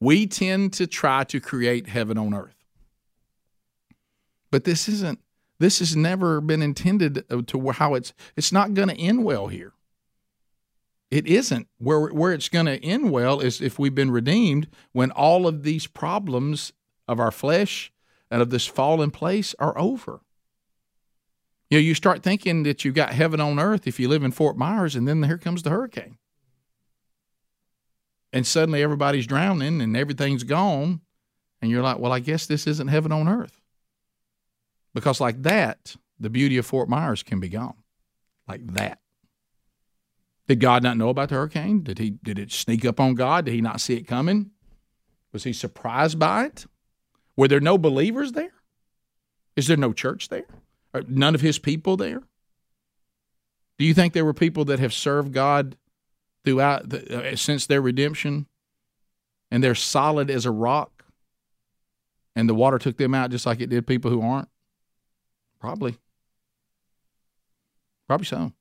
[0.00, 2.54] We tend to try to create heaven on earth.
[4.50, 5.20] But this isn't
[5.58, 9.72] this has never been intended to how it's it's not going to end well here.
[11.10, 11.68] It isn't.
[11.78, 15.62] Where where it's going to end well is if we've been redeemed when all of
[15.62, 16.72] these problems
[17.06, 17.92] of our flesh
[18.30, 20.20] and of this fallen place are over.
[21.70, 24.32] You know, you start thinking that you've got heaven on earth if you live in
[24.32, 26.18] Fort Myers, and then here comes the hurricane.
[28.32, 31.00] And suddenly everybody's drowning and everything's gone.
[31.60, 33.60] And you're like, well, I guess this isn't heaven on earth.
[34.94, 37.76] Because like that, the beauty of Fort Myers can be gone.
[38.46, 39.00] Like that.
[40.48, 41.82] Did God not know about the hurricane?
[41.82, 43.44] Did he did it sneak up on God?
[43.44, 44.50] Did he not see it coming?
[45.32, 46.64] Was he surprised by it?
[47.36, 48.54] Were there no believers there?
[49.56, 50.46] Is there no church there?
[50.94, 52.22] Are none of his people there?
[53.78, 55.76] Do you think there were people that have served God
[56.44, 58.46] throughout the, uh, since their redemption
[59.50, 61.04] and they're solid as a rock
[62.34, 64.48] and the water took them out just like it did people who aren't?
[65.60, 65.98] Probably.
[68.06, 68.52] Probably so.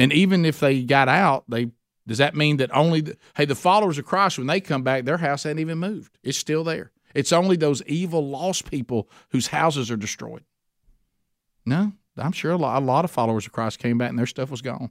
[0.00, 1.72] And even if they got out, they
[2.06, 5.04] does that mean that only the, hey the followers of Christ when they come back,
[5.04, 6.16] their house hadn't even moved.
[6.22, 6.90] It's still there.
[7.14, 10.42] It's only those evil lost people whose houses are destroyed.
[11.66, 14.26] No, I'm sure a lot, a lot of followers of Christ came back and their
[14.26, 14.90] stuff was gone.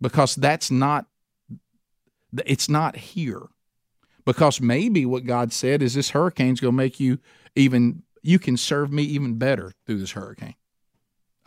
[0.00, 1.04] Because that's not
[2.46, 3.48] it's not here.
[4.24, 7.18] Because maybe what God said is this hurricane's going to make you
[7.54, 10.54] even you can serve me even better through this hurricane.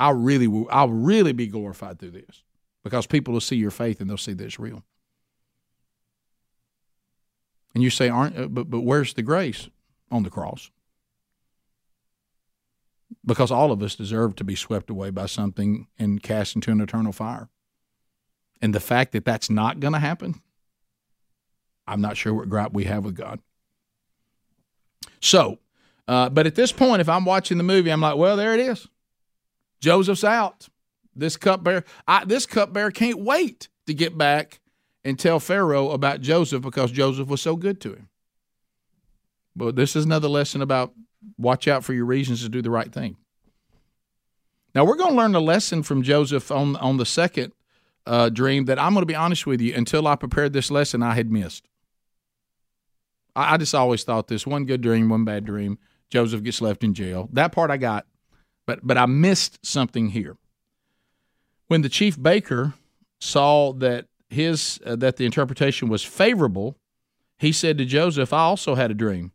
[0.01, 2.41] I'll really will I'll really be glorified through this
[2.83, 4.83] because people will see your faith and they'll see that it's real.
[7.75, 9.69] And you say, "Aren't uh, but but where's the grace
[10.09, 10.71] on the cross?"
[13.23, 16.81] Because all of us deserve to be swept away by something and cast into an
[16.81, 17.49] eternal fire.
[18.59, 20.41] And the fact that that's not going to happen,
[21.85, 23.39] I'm not sure what gripe we have with God.
[25.19, 25.59] So,
[26.07, 28.59] uh, but at this point, if I'm watching the movie, I'm like, well, there it
[28.59, 28.87] is.
[29.81, 30.69] Joseph's out.
[31.15, 34.61] This cupbearer, I, this cupbearer can't wait to get back
[35.03, 38.09] and tell Pharaoh about Joseph because Joseph was so good to him.
[39.55, 40.93] But this is another lesson about
[41.37, 43.17] watch out for your reasons to do the right thing.
[44.73, 47.51] Now we're going to learn a lesson from Joseph on on the second
[48.05, 49.73] uh, dream that I'm going to be honest with you.
[49.75, 51.67] Until I prepared this lesson, I had missed.
[53.35, 55.77] I, I just always thought this one good dream, one bad dream.
[56.09, 57.29] Joseph gets left in jail.
[57.33, 58.05] That part I got,
[58.71, 60.37] but but I missed something here.
[61.67, 62.73] When the chief baker
[63.19, 66.77] saw that his uh, that the interpretation was favorable,
[67.37, 69.33] he said to Joseph, "I also had a dream."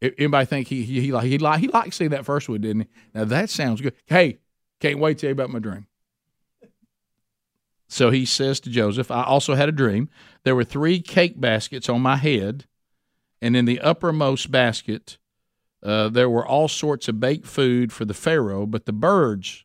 [0.00, 2.82] Anybody think he he he like he like he liked seeing that first one, didn't
[2.82, 2.88] he?
[3.14, 3.92] Now that sounds good.
[4.06, 4.38] Hey,
[4.80, 5.86] can't wait to tell you about my dream.
[7.88, 10.08] So he says to Joseph, I also had a dream.
[10.44, 12.64] There were three cake baskets on my head,
[13.42, 15.18] and in the uppermost basket,
[15.82, 19.64] uh, there were all sorts of baked food for the Pharaoh, but the birds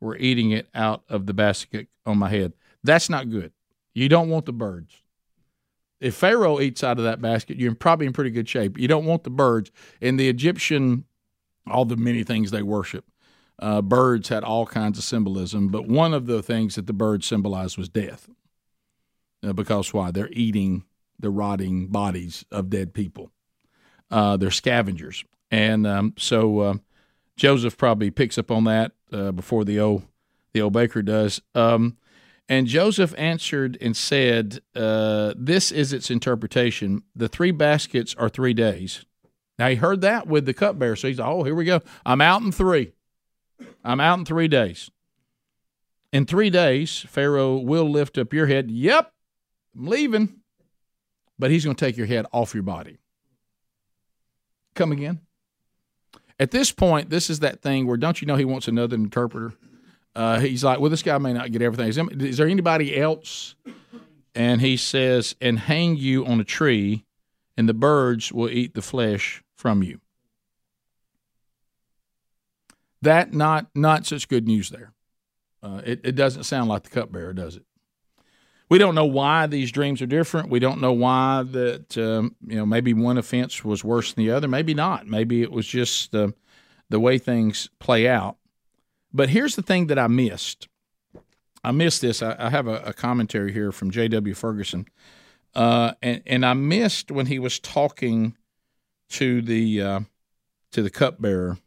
[0.00, 2.52] were eating it out of the basket on my head.
[2.84, 3.52] That's not good.
[3.94, 4.94] You don't want the birds.
[6.00, 8.78] If Pharaoh eats out of that basket, you're probably in pretty good shape.
[8.78, 9.70] You don't want the birds.
[10.00, 11.04] In the Egyptian,
[11.66, 13.06] all the many things they worship,
[13.58, 17.26] uh, birds had all kinds of symbolism, but one of the things that the birds
[17.26, 18.28] symbolized was death.
[19.42, 20.10] Uh, because why?
[20.10, 20.84] They're eating
[21.18, 23.30] the rotting bodies of dead people.
[24.10, 26.74] Uh, they're scavengers, and um, so uh,
[27.36, 30.02] Joseph probably picks up on that uh, before the old
[30.52, 31.40] the old baker does.
[31.54, 31.98] Um,
[32.48, 37.02] and Joseph answered and said, uh, "This is its interpretation.
[37.14, 39.04] The three baskets are three days."
[39.58, 41.80] Now he heard that with the cupbearer, so he's, "Oh, here we go.
[42.04, 42.92] I'm out in three.
[43.84, 44.90] I'm out in three days.
[46.12, 48.70] In three days, Pharaoh will lift up your head.
[48.70, 49.12] Yep,
[49.76, 50.40] I'm leaving.
[51.38, 52.98] But he's going to take your head off your body.
[54.74, 55.20] Come again.
[56.38, 59.54] At this point, this is that thing where don't you know he wants another interpreter?
[60.14, 61.88] Uh, he's like, well, this guy may not get everything.
[61.88, 63.54] Is, is there anybody else?
[64.34, 67.04] And he says, and hang you on a tree,
[67.56, 70.00] and the birds will eat the flesh from you
[73.02, 74.92] that not not such good news there.
[75.62, 77.64] Uh, it, it doesn't sound like the cupbearer, does it?
[78.68, 80.50] We don't know why these dreams are different.
[80.50, 84.32] We don't know why that um, you know maybe one offense was worse than the
[84.32, 84.48] other.
[84.48, 85.06] Maybe not.
[85.06, 86.28] Maybe it was just uh,
[86.88, 88.36] the way things play out.
[89.12, 90.68] But here's the thing that I missed.
[91.62, 92.22] I missed this.
[92.22, 94.34] I, I have a, a, commentary here from J.W.
[94.34, 94.86] Ferguson,
[95.54, 98.36] uh, and and I missed when he was talking
[99.10, 100.00] to the uh,
[100.72, 101.58] to the cupbearer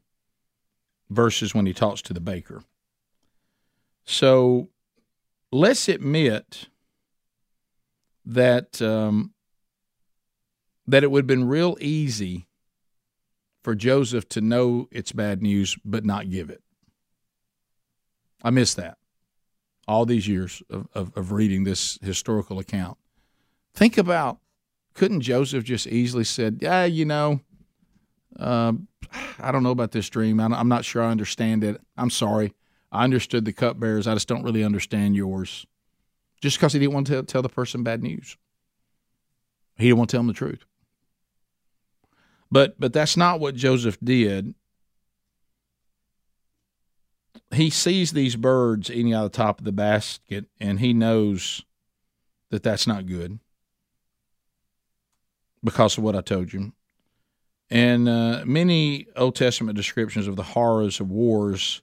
[1.10, 2.64] versus when he talks to the baker.
[4.06, 4.70] So
[5.52, 6.68] let's admit
[8.26, 9.34] that um,
[10.88, 12.48] that it would have been real easy
[13.64, 16.62] for Joseph to know it's bad news but not give it.
[18.44, 18.98] I miss that.
[19.88, 22.98] All these years of, of, of reading this historical account.
[23.74, 24.40] Think about
[24.94, 27.42] couldn't Joseph just easily said, "Yeah, you know,
[28.38, 28.74] uh,
[29.40, 30.40] I don't know about this dream.
[30.40, 31.82] I'm not sure I understand it.
[31.98, 32.54] I'm sorry.
[32.92, 34.08] I understood the cupbearers.
[34.08, 35.66] I just don't really understand yours.
[36.42, 38.38] Just because he didn't want to tell the person bad news.
[39.78, 40.66] He didn't want to tell them the truth.
[42.52, 44.56] But but that's not what Joseph did.
[47.54, 51.64] He sees these birds eating out of the top of the basket, and he knows
[52.50, 53.40] that that's not good
[55.64, 56.74] because of what I told you.
[57.70, 61.82] And uh, many Old Testament descriptions of the horrors of wars,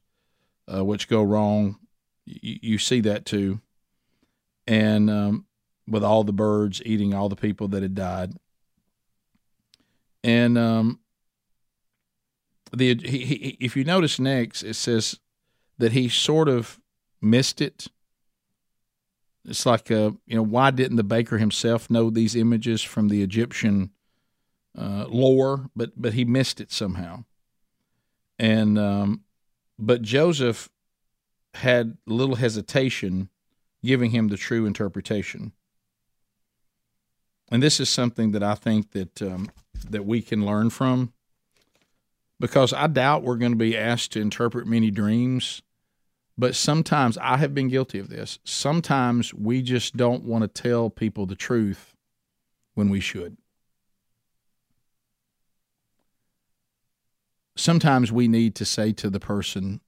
[0.72, 1.78] uh, which go wrong,
[2.24, 3.61] you, you, see that too.
[4.66, 5.46] And um,
[5.88, 8.34] with all the birds eating all the people that had died.
[10.24, 11.00] And um,
[12.72, 15.20] the he, he, if you notice next, it says
[15.78, 16.80] that he sort of
[17.20, 17.86] missed it.
[19.44, 23.22] It's like, uh, you know, why didn't the baker himself know these images from the
[23.22, 23.90] Egyptian
[24.76, 25.70] uh, lore?
[25.76, 27.24] But but he missed it somehow.
[28.38, 29.22] And um,
[29.78, 30.68] but Joseph
[31.54, 33.28] had little hesitation
[33.87, 35.53] giving him the true interpretation.
[37.51, 39.51] And this is something that I think that um,
[39.89, 41.12] that we can learn from,
[42.41, 45.62] because I doubt we're going to be asked to interpret many dreams
[46.39, 48.39] but sometimes I have been guilty of this.
[48.45, 51.95] Sometimes we just don't want to tell people the truth
[52.74, 53.39] when we should.
[57.57, 59.80] Sometimes we need to say to the person,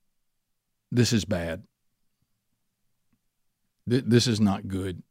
[0.90, 1.64] This is bad.
[3.88, 5.02] This is not good.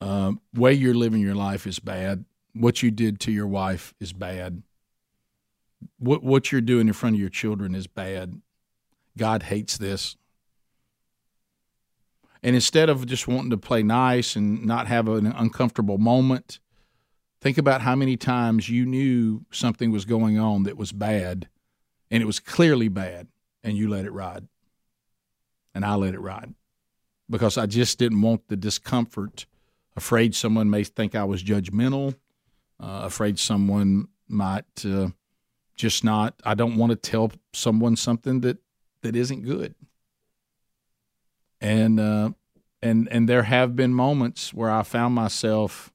[0.00, 2.24] Uh, way you're living your life is bad.
[2.52, 4.62] What you did to your wife is bad.
[5.98, 8.40] What what you're doing in front of your children is bad
[9.16, 10.16] God hates this.
[12.42, 16.58] And instead of just wanting to play nice and not have an uncomfortable moment,
[17.40, 21.48] think about how many times you knew something was going on that was bad
[22.10, 23.28] and it was clearly bad
[23.62, 24.48] and you let it ride.
[25.74, 26.54] And I let it ride
[27.30, 29.46] because I just didn't want the discomfort,
[29.96, 32.14] afraid someone may think I was judgmental,
[32.80, 35.08] uh, afraid someone might uh,
[35.76, 38.58] just not, I don't want to tell someone something that
[39.02, 39.74] that isn't good.
[41.60, 42.30] And uh,
[42.82, 45.92] and and there have been moments where I found myself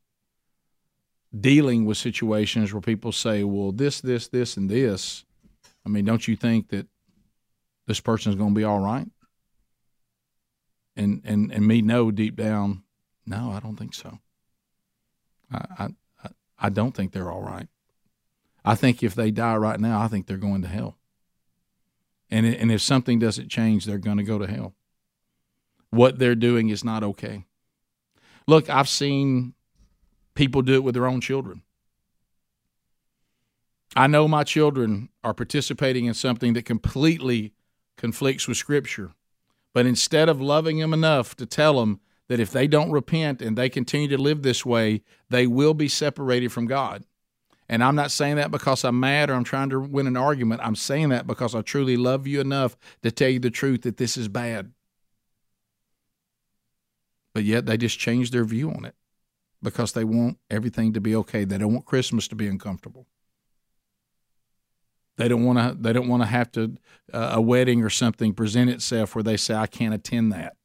[1.38, 5.26] dealing with situations where people say, "Well, this, this, this, and this."
[5.86, 6.88] I mean, don't you think that
[7.88, 9.08] this person is going to be all right?
[10.96, 12.84] And and and me know deep down,
[13.26, 14.20] no, I don't think so.
[15.52, 15.90] I
[16.24, 17.68] I I don't think they're all right.
[18.64, 20.98] I think if they die right now, I think they're going to hell.
[22.32, 24.74] And, and if something doesn't change, they're going to go to hell.
[25.92, 27.46] What they're doing is not okay.
[28.48, 29.54] Look, I've seen
[30.34, 31.62] people do it with their own children.
[33.96, 37.54] I know my children are participating in something that completely
[37.98, 39.12] conflicts with Scripture.
[39.76, 42.00] But instead of loving them enough to tell them
[42.30, 45.88] that if they don't repent and they continue to live this way, they will be
[45.88, 47.04] separated from God,
[47.68, 50.62] and I'm not saying that because I'm mad or I'm trying to win an argument.
[50.64, 53.98] I'm saying that because I truly love you enough to tell you the truth that
[53.98, 54.72] this is bad.
[57.34, 58.96] But yet they just change their view on it
[59.62, 61.44] because they want everything to be okay.
[61.44, 63.08] They don't want Christmas to be uncomfortable.
[65.18, 65.82] They don't want to.
[65.82, 66.76] They don't want to have to
[67.14, 70.58] uh, a wedding or something present itself where they say I can't attend that.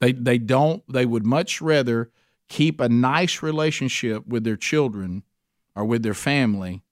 [0.00, 0.82] They they don't.
[0.92, 2.10] They would much rather
[2.48, 5.22] keep a nice relationship with their children
[5.74, 6.82] or with their family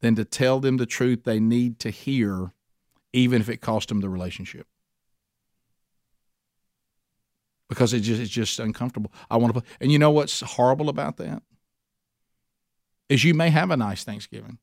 [0.00, 2.52] than to tell them the truth they need to hear,
[3.12, 4.66] even if it cost them the relationship.
[7.68, 9.12] Because it just, it's just uncomfortable.
[9.30, 11.42] I want to, and you know what's horrible about that?
[13.08, 14.58] Is you may have a nice Thanksgiving.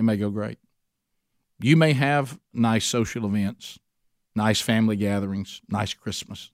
[0.00, 0.58] It may go great.
[1.58, 3.78] You may have nice social events,
[4.34, 6.52] nice family gatherings, nice Christmas.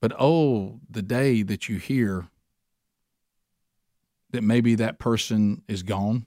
[0.00, 2.28] But oh, the day that you hear
[4.30, 6.24] that maybe that person is gone.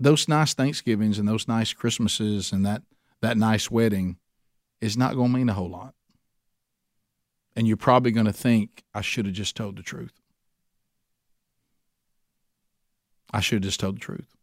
[0.00, 2.82] Those nice Thanksgivings and those nice Christmases and that,
[3.22, 4.16] that nice wedding
[4.80, 5.94] is not going to mean a whole lot.
[7.54, 10.20] And you're probably going to think, I should have just told the truth.
[13.32, 14.36] I should have just told the truth.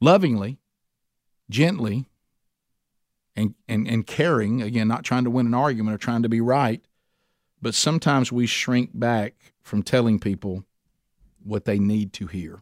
[0.00, 0.58] Lovingly,
[1.48, 2.06] gently,
[3.34, 6.40] and, and, and caring, again, not trying to win an argument or trying to be
[6.40, 6.82] right,
[7.60, 10.64] but sometimes we shrink back from telling people
[11.42, 12.60] what they need to hear.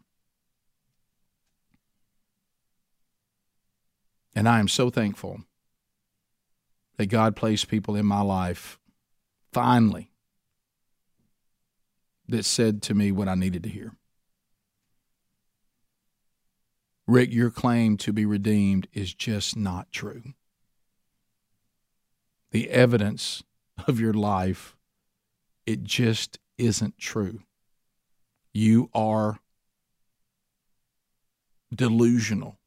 [4.34, 5.40] And I am so thankful
[6.96, 8.78] that God placed people in my life
[9.53, 10.11] finally
[12.28, 13.92] that said to me what I needed to hear.
[17.11, 20.34] Rick, your claim to be redeemed is just not true
[22.50, 23.42] the evidence
[23.86, 24.76] of your life
[25.66, 27.42] It just isn't true.
[28.52, 29.38] You are
[31.72, 32.58] delusional.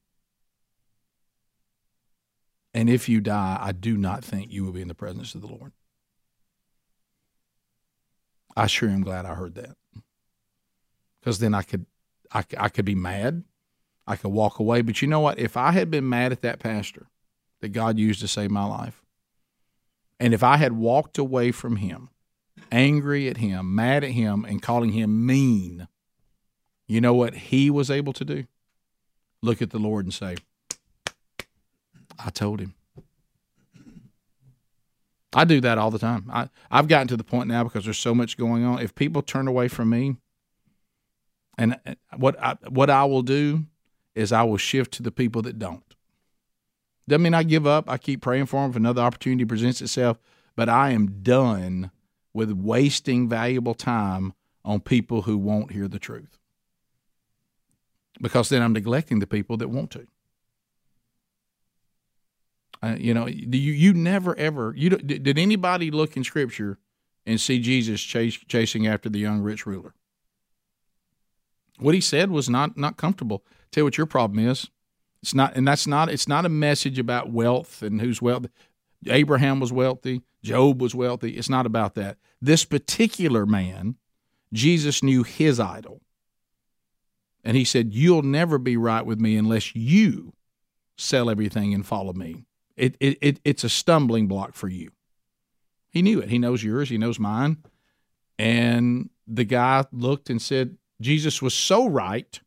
[2.73, 5.41] And if you die, I do not think you will be in the presence of
[5.41, 5.73] the Lord.
[8.55, 9.75] I sure am glad I heard that.
[11.19, 11.85] Because then I could,
[12.31, 13.43] I, I could be mad.
[14.05, 14.81] I could walk away.
[14.81, 15.39] But you know what?
[15.39, 17.07] If I had been mad at that pastor
[17.61, 19.03] that God used to save my life,
[20.19, 22.09] and if I had walked away from him,
[22.71, 25.87] angry at him, mad at him, and calling him mean,
[26.87, 28.45] you know what he was able to do?
[29.41, 30.35] Look at the Lord and say,
[32.19, 32.75] I told him.
[35.35, 36.29] I do that all the time.
[36.31, 38.79] I, I've gotten to the point now because there's so much going on.
[38.79, 40.17] If people turn away from me,
[41.57, 43.65] and uh, what I, what I will do
[44.15, 45.83] is I will shift to the people that don't.
[47.07, 47.89] Doesn't mean I give up.
[47.89, 50.19] I keep praying for them if another opportunity presents itself.
[50.55, 51.91] But I am done
[52.33, 54.33] with wasting valuable time
[54.63, 56.37] on people who won't hear the truth.
[58.21, 60.07] Because then I'm neglecting the people that want to.
[62.81, 66.77] Uh, you know, you you never ever you did anybody look in Scripture
[67.25, 69.93] and see Jesus chase, chasing after the young rich ruler?
[71.79, 73.43] What he said was not not comfortable.
[73.73, 74.69] Tell you what your problem is.
[75.21, 76.09] It's not, and that's not.
[76.09, 78.49] It's not a message about wealth and who's wealthy.
[79.07, 80.21] Abraham was wealthy.
[80.43, 81.31] Job was wealthy.
[81.37, 82.17] It's not about that.
[82.41, 83.95] This particular man,
[84.53, 86.01] Jesus knew his idol,
[87.43, 90.33] and he said, "You'll never be right with me unless you
[90.97, 92.45] sell everything and follow me."
[92.75, 94.91] It, it, it it's a stumbling block for you.
[95.89, 96.29] He knew it.
[96.29, 96.89] He knows yours.
[96.89, 97.57] He knows mine.
[98.39, 102.39] And the guy looked and said, Jesus was so right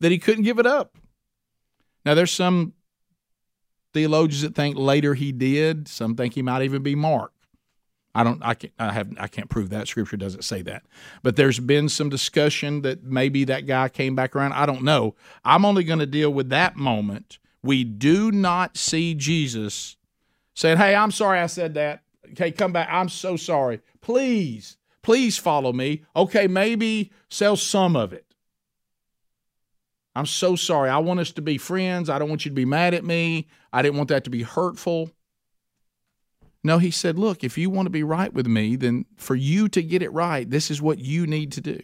[0.00, 0.96] that he couldn't give it up.
[2.04, 2.74] Now, there's some
[3.92, 5.88] theologians that think later he did.
[5.88, 7.32] Some think he might even be Mark.
[8.14, 8.42] I don't.
[8.42, 8.72] I can't.
[8.78, 9.08] I have.
[9.20, 9.86] I can't prove that.
[9.86, 10.82] Scripture doesn't say that.
[11.22, 14.52] But there's been some discussion that maybe that guy came back around.
[14.52, 15.14] I don't know.
[15.44, 17.38] I'm only going to deal with that moment.
[17.62, 19.96] We do not see Jesus
[20.54, 22.02] saying, "Hey, I'm sorry I said that.
[22.32, 22.88] Okay, come back.
[22.90, 23.80] I'm so sorry.
[24.00, 26.02] Please, please follow me.
[26.16, 28.26] Okay, maybe sell some of it.
[30.14, 30.90] I'm so sorry.
[30.90, 32.10] I want us to be friends.
[32.10, 33.46] I don't want you to be mad at me.
[33.72, 35.10] I didn't want that to be hurtful.
[36.62, 39.68] No, he said, Look, if you want to be right with me, then for you
[39.70, 41.80] to get it right, this is what you need to do.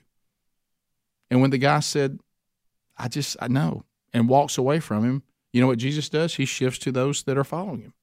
[1.31, 2.21] And when the guy said,
[2.99, 5.23] I just, I know, and walks away from him,
[5.53, 6.35] you know what Jesus does?
[6.35, 7.95] He shifts to those that are following him.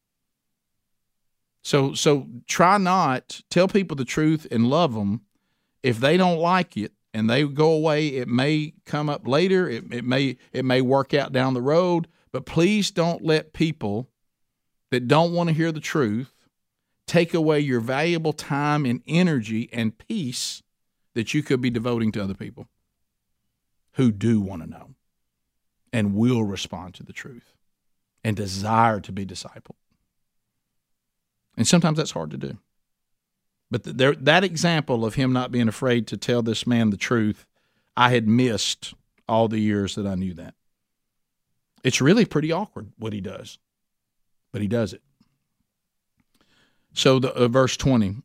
[1.61, 5.21] So, so try not to tell people the truth and love them.
[5.81, 8.07] If they don't like it, and they go away.
[8.07, 9.69] It may come up later.
[9.69, 12.07] It, it may it may work out down the road.
[12.31, 14.09] But please don't let people
[14.89, 16.33] that don't want to hear the truth
[17.05, 20.63] take away your valuable time and energy and peace
[21.13, 22.67] that you could be devoting to other people
[23.93, 24.95] who do want to know
[25.91, 27.53] and will respond to the truth
[28.23, 29.75] and desire to be discipled.
[31.55, 32.57] And sometimes that's hard to do.
[33.73, 37.47] But there, that example of him not being afraid to tell this man the truth,
[37.97, 38.93] I had missed
[39.27, 40.53] all the years that I knew that.
[41.83, 43.57] It's really pretty awkward what he does,
[44.51, 45.01] but he does it.
[46.93, 48.17] So, the, uh, verse 20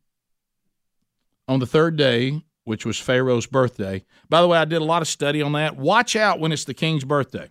[1.48, 4.04] on the third day, which was Pharaoh's birthday.
[4.28, 5.78] By the way, I did a lot of study on that.
[5.78, 7.48] Watch out when it's the king's birthday.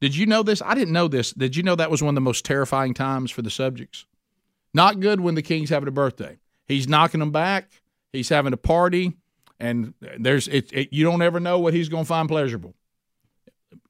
[0.00, 0.62] Did you know this?
[0.62, 1.32] I didn't know this.
[1.32, 4.06] Did you know that was one of the most terrifying times for the subjects?
[4.72, 6.38] Not good when the king's having a birthday.
[6.68, 7.70] He's knocking them back.
[8.12, 9.16] He's having a party,
[9.58, 12.74] and there's it, it you don't ever know what he's going to find pleasurable.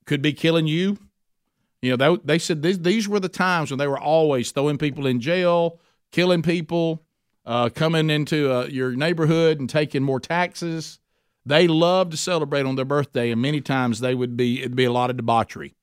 [0.07, 0.97] Could be killing you.
[1.83, 4.79] You know, they, they said these, these were the times when they were always throwing
[4.79, 7.05] people in jail, killing people,
[7.47, 10.99] uh, coming into uh, your neighborhood and taking more taxes.
[11.47, 14.85] They loved to celebrate on their birthday, and many times they would be it'd be
[14.85, 15.75] a lot of debauchery,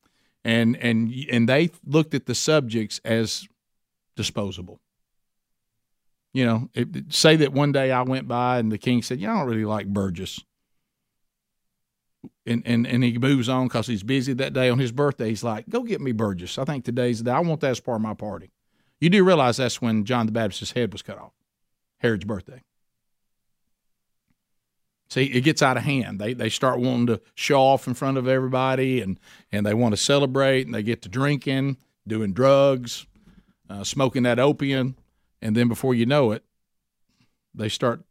[0.44, 3.48] and and and they looked at the subjects as
[4.16, 4.80] disposable
[6.36, 9.34] you know, it, say that one day I went by and the king said, "Yeah,
[9.34, 10.44] I don't really like Burgess,"
[12.46, 15.30] and and and he moves on because he's busy that day on his birthday.
[15.30, 16.58] He's like, "Go get me Burgess.
[16.58, 17.32] I think today's the day.
[17.32, 18.52] I want that as part of my party."
[19.00, 21.32] You do realize that's when John the Baptist's head was cut off,
[22.00, 22.64] Herod's birthday.
[25.08, 26.20] See, it gets out of hand.
[26.20, 29.22] They they start wanting to show off in front of everybody, and
[29.54, 33.08] and they want to celebrate, and they get to drinking, doing drugs,
[33.70, 34.98] uh, smoking that opium
[35.46, 36.44] and then before you know it,
[37.54, 38.02] they start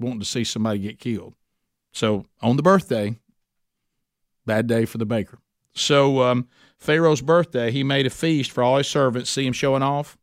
[0.00, 1.34] wanting to see somebody get killed.
[1.92, 3.18] So on the birthday,
[4.46, 5.38] bad day for the baker.
[5.74, 9.28] So um, Pharaoh's birthday, he made a feast for all his servants.
[9.28, 10.16] See him showing off,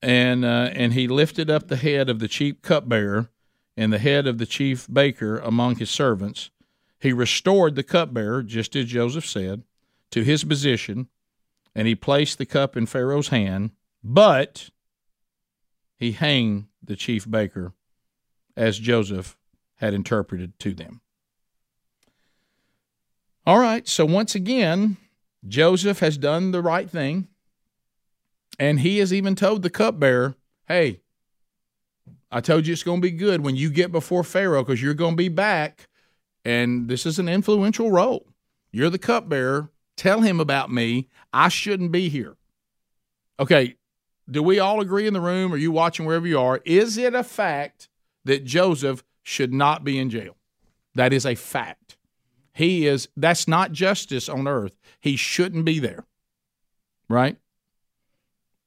[0.00, 3.28] and uh, and he lifted up the head of the chief cupbearer
[3.76, 6.50] and the head of the chief baker among his servants.
[6.98, 9.64] He restored the cupbearer, just as Joseph said,
[10.12, 11.08] to his position,
[11.74, 13.72] and he placed the cup in Pharaoh's hand,
[14.02, 14.70] but
[16.04, 17.72] he hanged the chief baker
[18.56, 19.36] as Joseph
[19.76, 21.00] had interpreted to them.
[23.46, 24.98] All right, so once again,
[25.46, 27.28] Joseph has done the right thing,
[28.58, 30.34] and he has even told the cupbearer,
[30.66, 31.00] hey,
[32.30, 34.94] I told you it's going to be good when you get before Pharaoh because you're
[34.94, 35.88] going to be back.
[36.44, 38.26] And this is an influential role.
[38.72, 39.70] You're the cupbearer.
[39.96, 41.08] Tell him about me.
[41.32, 42.36] I shouldn't be here.
[43.38, 43.76] Okay,
[44.30, 45.52] do we all agree in the room?
[45.52, 46.60] Are you watching wherever you are?
[46.64, 47.88] Is it a fact
[48.24, 50.36] that Joseph should not be in jail?
[50.94, 51.96] That is a fact.
[52.52, 54.76] He is, that's not justice on earth.
[55.00, 56.04] He shouldn't be there.
[57.08, 57.36] Right?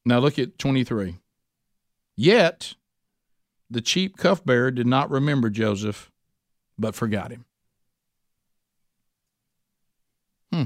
[0.05, 1.18] Now look at 23.
[2.16, 2.76] Yet,
[3.70, 6.12] the cheap cupbearer did not remember Joseph,
[6.78, 7.45] but forgot him.
[10.51, 10.64] Hmm.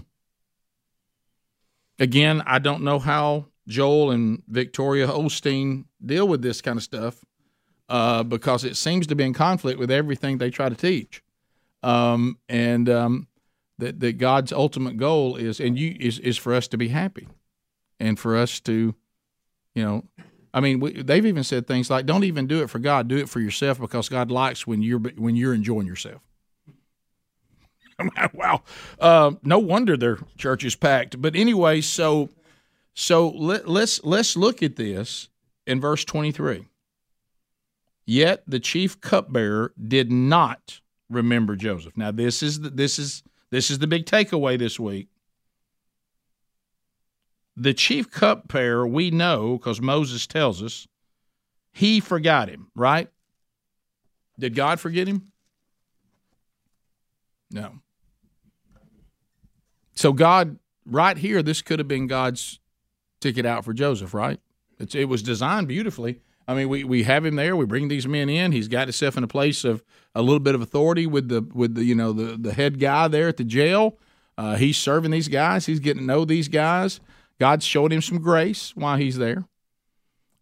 [2.00, 7.24] Again, I don't know how Joel and Victoria Osteen deal with this kind of stuff
[7.90, 11.24] uh, because it seems to be in conflict with everything they try to teach.
[11.82, 13.28] Um, and um,
[13.80, 17.28] that, that God's ultimate goal is and you is, is for us to be happy
[18.00, 18.94] and for us to,
[19.74, 20.04] you know,
[20.54, 23.18] I mean, we, they've even said things like, "Don't even do it for God; do
[23.18, 26.22] it for yourself, because God likes when you're when you're enjoying yourself."
[28.34, 28.62] wow,
[29.00, 31.22] uh, no wonder their church is packed.
[31.22, 32.30] But anyway, so
[32.94, 35.30] so let, let's let's look at this
[35.66, 36.68] in verse twenty three.
[38.06, 41.96] Yet the chief cupbearer did not remember Joseph.
[41.96, 45.08] Now this is the, this is this is the big takeaway this week.
[47.58, 50.88] The chief cupbearer, we know because Moses tells us,
[51.74, 53.10] he forgot him, right?
[54.40, 55.32] Did God forget him?
[57.52, 57.80] No.
[59.94, 62.60] So God, right here, this could have been God's
[63.22, 64.40] ticket out for Joseph, right?
[64.80, 66.20] It's, it was designed beautifully.
[66.48, 67.56] I mean, we, we have him there.
[67.56, 68.52] We bring these men in.
[68.52, 69.84] He's got himself in a place of
[70.16, 73.08] a little bit of authority with the with the you know the the head guy
[73.08, 73.98] there at the jail.
[74.38, 75.66] Uh, he's serving these guys.
[75.66, 77.00] He's getting to know these guys.
[77.40, 79.46] God's showed him some grace while he's there.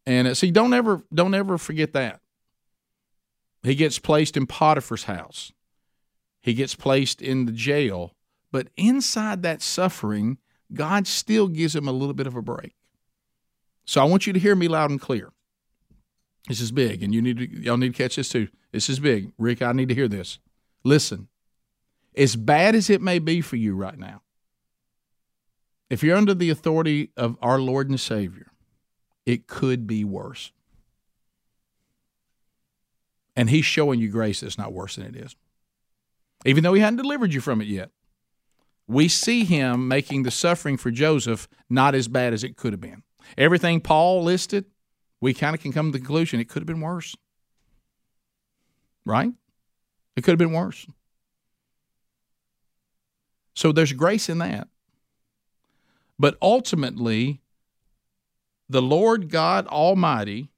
[0.05, 2.21] And uh, see, don't ever don't ever forget that.
[3.61, 5.51] He gets placed in Potiphar's house.
[6.41, 8.15] He gets placed in the jail,
[8.51, 10.37] but inside that suffering,
[10.73, 12.75] God still gives him a little bit of a break.
[13.85, 15.31] So I want you to hear me loud and clear.
[16.47, 18.47] This is big, and you need to y'all need to catch this too.
[18.71, 19.31] This is big.
[19.37, 20.39] Rick, I need to hear this.
[20.83, 21.27] Listen.
[22.15, 24.23] As bad as it may be for you right now,
[25.89, 28.51] if you're under the authority of our Lord and Savior,
[29.25, 30.51] it could be worse.
[33.35, 35.35] And He's showing you grace that's not worse than it is.
[36.45, 37.91] Even though He hadn't delivered you from it yet,
[38.89, 42.81] we see Him making the suffering for Joseph not as bad as it could have
[42.81, 43.03] been.
[43.37, 44.65] Everything Paul listed,
[45.21, 47.15] we kind of can come to the conclusion it could have been worse.
[49.05, 49.31] Right?
[50.15, 50.87] It could have been worse.
[53.53, 54.67] So there's grace in that.
[56.17, 57.41] But ultimately,
[58.67, 60.49] the Lord God Almighty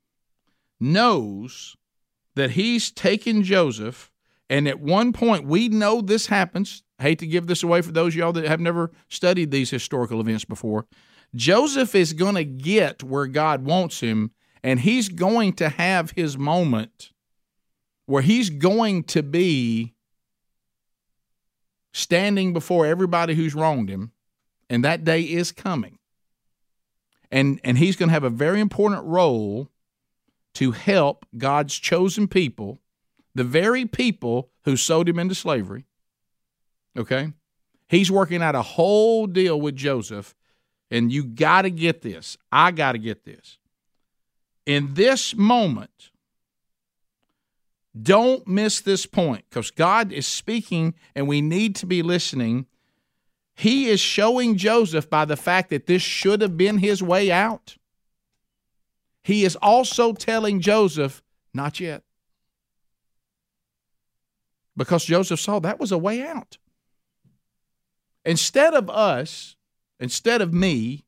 [0.79, 1.75] knows
[2.35, 4.09] that He's taken Joseph,
[4.49, 6.83] and at one point, we know this happens.
[7.01, 10.45] Hate to give this away for those y'all that have never studied these historical events
[10.45, 10.87] before.
[11.35, 14.31] Joseph is going to get where God wants him,
[14.63, 17.11] and he's going to have his moment
[18.05, 19.93] where he's going to be
[21.93, 24.11] standing before everybody who's wronged him
[24.71, 25.99] and that day is coming.
[27.29, 29.69] And and he's going to have a very important role
[30.55, 32.79] to help God's chosen people,
[33.35, 35.85] the very people who sold him into slavery.
[36.97, 37.31] Okay?
[37.87, 40.35] He's working out a whole deal with Joseph,
[40.89, 42.37] and you got to get this.
[42.51, 43.57] I got to get this.
[44.65, 46.11] In this moment,
[47.99, 52.67] don't miss this point because God is speaking and we need to be listening
[53.61, 57.77] he is showing Joseph by the fact that this should have been his way out.
[59.23, 61.21] He is also telling Joseph,
[61.53, 62.01] not yet.
[64.75, 66.57] Because Joseph saw that was a way out.
[68.25, 69.55] Instead of us,
[69.99, 71.05] instead of me,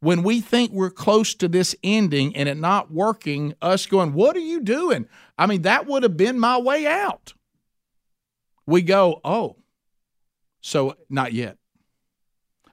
[0.00, 4.36] when we think we're close to this ending and it not working, us going, What
[4.36, 5.06] are you doing?
[5.36, 7.34] I mean, that would have been my way out.
[8.66, 9.56] We go, Oh,
[10.60, 11.58] so not yet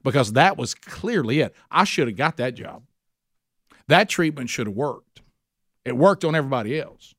[0.02, 1.54] because that was clearly it.
[1.70, 2.82] I should have got that job.
[3.88, 5.22] That treatment should have worked.
[5.84, 7.14] It worked on everybody else.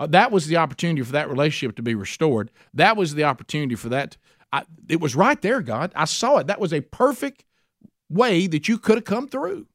[0.00, 2.50] Uh, that was the opportunity for that relationship to be restored.
[2.74, 4.16] That was the opportunity for that.
[4.52, 5.92] I, it was right there, God.
[5.94, 6.46] I saw it.
[6.46, 7.44] That was a perfect
[8.08, 9.66] way that you could have come through.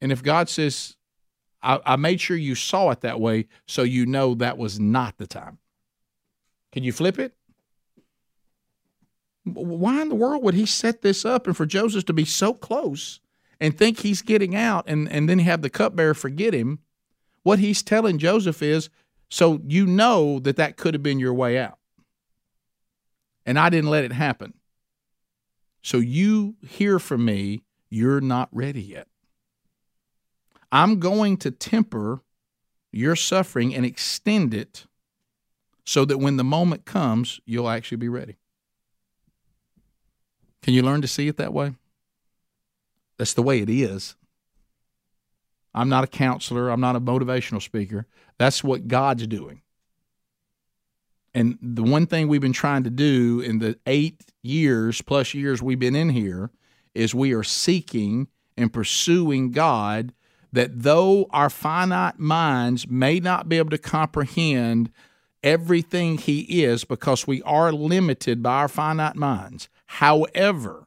[0.00, 0.96] And if God says,
[1.62, 5.16] I, I made sure you saw it that way so you know that was not
[5.16, 5.58] the time.
[6.72, 7.34] Can you flip it?
[9.44, 12.54] Why in the world would he set this up and for Joseph to be so
[12.54, 13.20] close
[13.60, 16.80] and think he's getting out and, and then have the cupbearer forget him?
[17.44, 18.90] What he's telling Joseph is,
[19.30, 21.78] so you know that that could have been your way out.
[23.46, 24.54] And I didn't let it happen.
[25.82, 29.06] So you hear from me, you're not ready yet.
[30.72, 32.22] I'm going to temper
[32.90, 34.86] your suffering and extend it
[35.84, 38.36] so that when the moment comes, you'll actually be ready.
[40.62, 41.74] Can you learn to see it that way?
[43.18, 44.16] That's the way it is.
[45.74, 46.70] I'm not a counselor.
[46.70, 48.06] I'm not a motivational speaker.
[48.38, 49.62] That's what God's doing.
[51.34, 55.60] And the one thing we've been trying to do in the eight years plus years
[55.60, 56.50] we've been in here
[56.94, 60.14] is we are seeking and pursuing God
[60.52, 64.92] that though our finite minds may not be able to comprehend
[65.42, 69.68] everything He is because we are limited by our finite minds.
[69.86, 70.86] However,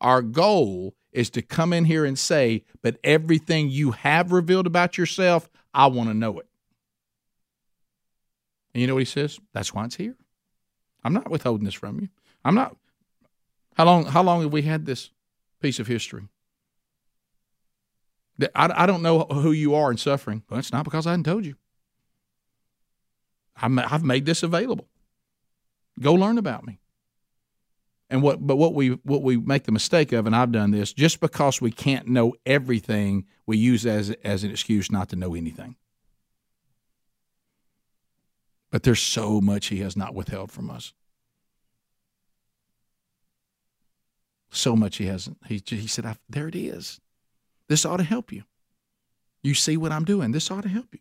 [0.00, 4.98] our goal is to come in here and say, but everything you have revealed about
[4.98, 6.46] yourself, I want to know it.
[8.74, 9.40] And you know what he says?
[9.54, 10.14] That's why it's here.
[11.02, 12.08] I'm not withholding this from you.
[12.44, 12.76] I'm not.
[13.76, 14.04] How long?
[14.04, 15.10] How long have we had this
[15.60, 16.28] piece of history?
[18.54, 20.42] I, I don't know who you are in suffering.
[20.50, 21.56] Well, it's not because I hadn't told you.
[23.56, 24.88] I've made this available.
[25.98, 26.78] Go learn about me.
[28.08, 30.92] And what, but what we what we make the mistake of, and I've done this,
[30.92, 35.34] just because we can't know everything, we use as as an excuse not to know
[35.34, 35.76] anything.
[38.70, 40.92] But there's so much He has not withheld from us.
[44.50, 45.38] So much He hasn't.
[45.46, 47.00] He He said, "There it is.
[47.68, 48.44] This ought to help you.
[49.42, 50.30] You see what I'm doing.
[50.30, 51.00] This ought to help you."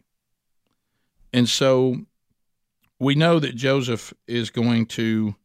[1.31, 2.05] And so,
[2.97, 5.35] we know that Joseph is going to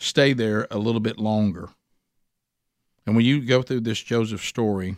[0.00, 1.68] stay there a little bit longer.
[3.06, 4.96] And when you go through this Joseph story,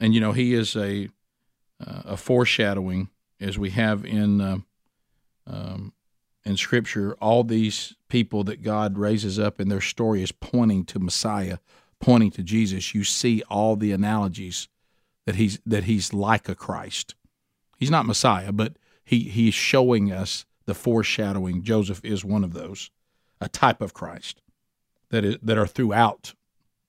[0.00, 1.08] and you know he is a
[1.84, 3.08] uh, a foreshadowing,
[3.40, 4.58] as we have in uh,
[5.46, 5.92] um,
[6.44, 10.98] in Scripture, all these people that God raises up in their story is pointing to
[10.98, 11.58] Messiah,
[12.00, 12.94] pointing to Jesus.
[12.94, 14.68] You see all the analogies
[15.26, 17.14] that he's that he's like a Christ.
[17.78, 21.62] He's not Messiah, but he he's showing us the foreshadowing.
[21.62, 22.90] Joseph is one of those
[23.40, 24.42] a type of Christ
[25.10, 26.34] that is, that are throughout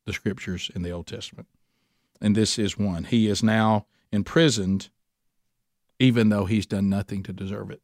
[0.06, 1.48] the scriptures in the Old Testament.
[2.22, 3.06] And this is one.
[3.06, 4.90] He is now imprisoned
[6.00, 7.82] even though he's done nothing to deserve it.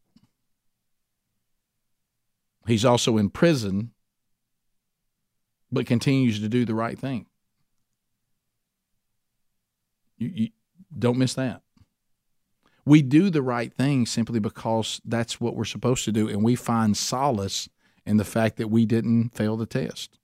[2.66, 3.92] He's also in prison
[5.72, 7.26] but continues to do the right thing.
[10.18, 10.50] You, you,
[10.98, 11.62] don't miss that.
[12.86, 16.56] We do the right thing simply because that's what we're supposed to do, and we
[16.56, 17.68] find solace
[18.06, 20.20] and the fact that we didn't fail the test.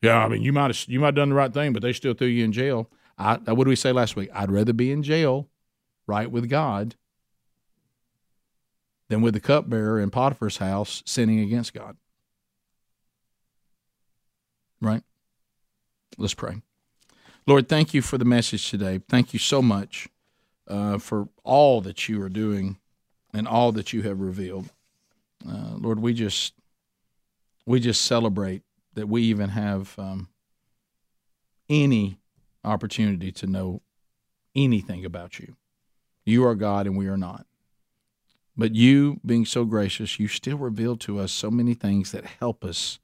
[0.00, 1.92] Yeah, I mean, you might have you might have done the right thing, but they
[1.92, 2.90] still threw you in jail.
[3.18, 4.30] I, what did we say last week?
[4.34, 5.48] I'd rather be in jail,
[6.06, 6.96] right with God,
[9.08, 11.96] than with the cupbearer in Potiphar's house sinning against God.
[14.80, 15.02] Right?
[16.18, 16.62] Let's pray.
[17.46, 19.00] Lord, thank you for the message today.
[19.08, 20.08] Thank you so much
[20.66, 22.78] uh, for all that you are doing
[23.32, 24.70] and all that you have revealed.
[25.48, 26.54] Uh, Lord, we just
[27.66, 28.62] we just celebrate
[28.94, 30.28] that we even have um,
[31.68, 32.18] any
[32.64, 33.82] opportunity to know
[34.54, 35.56] anything about you.
[36.24, 37.46] You are God and we are not.
[38.56, 42.64] But you, being so gracious, you still reveal to us so many things that help
[42.64, 42.98] us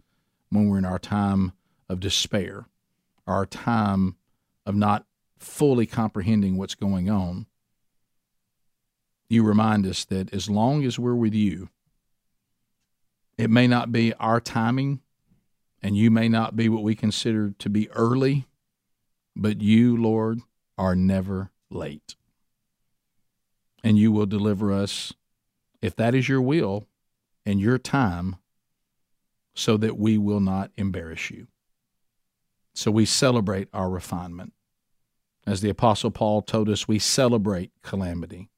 [0.50, 1.52] when we're in our time
[1.88, 2.66] of despair,
[3.26, 4.16] our time
[4.66, 5.06] of not
[5.38, 7.46] fully comprehending what's going on.
[9.30, 11.70] You remind us that as long as we're with you,
[13.38, 15.00] it may not be our timing,
[15.80, 18.46] and you may not be what we consider to be early,
[19.36, 20.40] but you, Lord,
[20.76, 22.16] are never late.
[23.84, 25.14] And you will deliver us,
[25.80, 26.88] if that is your will
[27.46, 28.36] and your time,
[29.54, 31.46] so that we will not embarrass you.
[32.74, 34.52] So we celebrate our refinement.
[35.46, 38.50] As the Apostle Paul told us, we celebrate calamity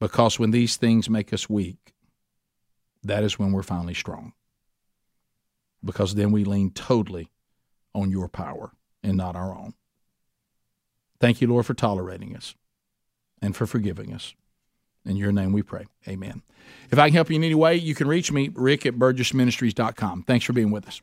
[0.00, 1.89] because when these things make us weak,
[3.02, 4.32] that is when we're finally strong.
[5.84, 7.30] Because then we lean totally
[7.94, 8.72] on your power
[9.02, 9.74] and not our own.
[11.18, 12.54] Thank you, Lord, for tolerating us
[13.40, 14.34] and for forgiving us.
[15.04, 15.86] In your name we pray.
[16.06, 16.42] Amen.
[16.90, 20.24] If I can help you in any way, you can reach me, rick at burgessministries.com.
[20.24, 21.00] Thanks for being with us.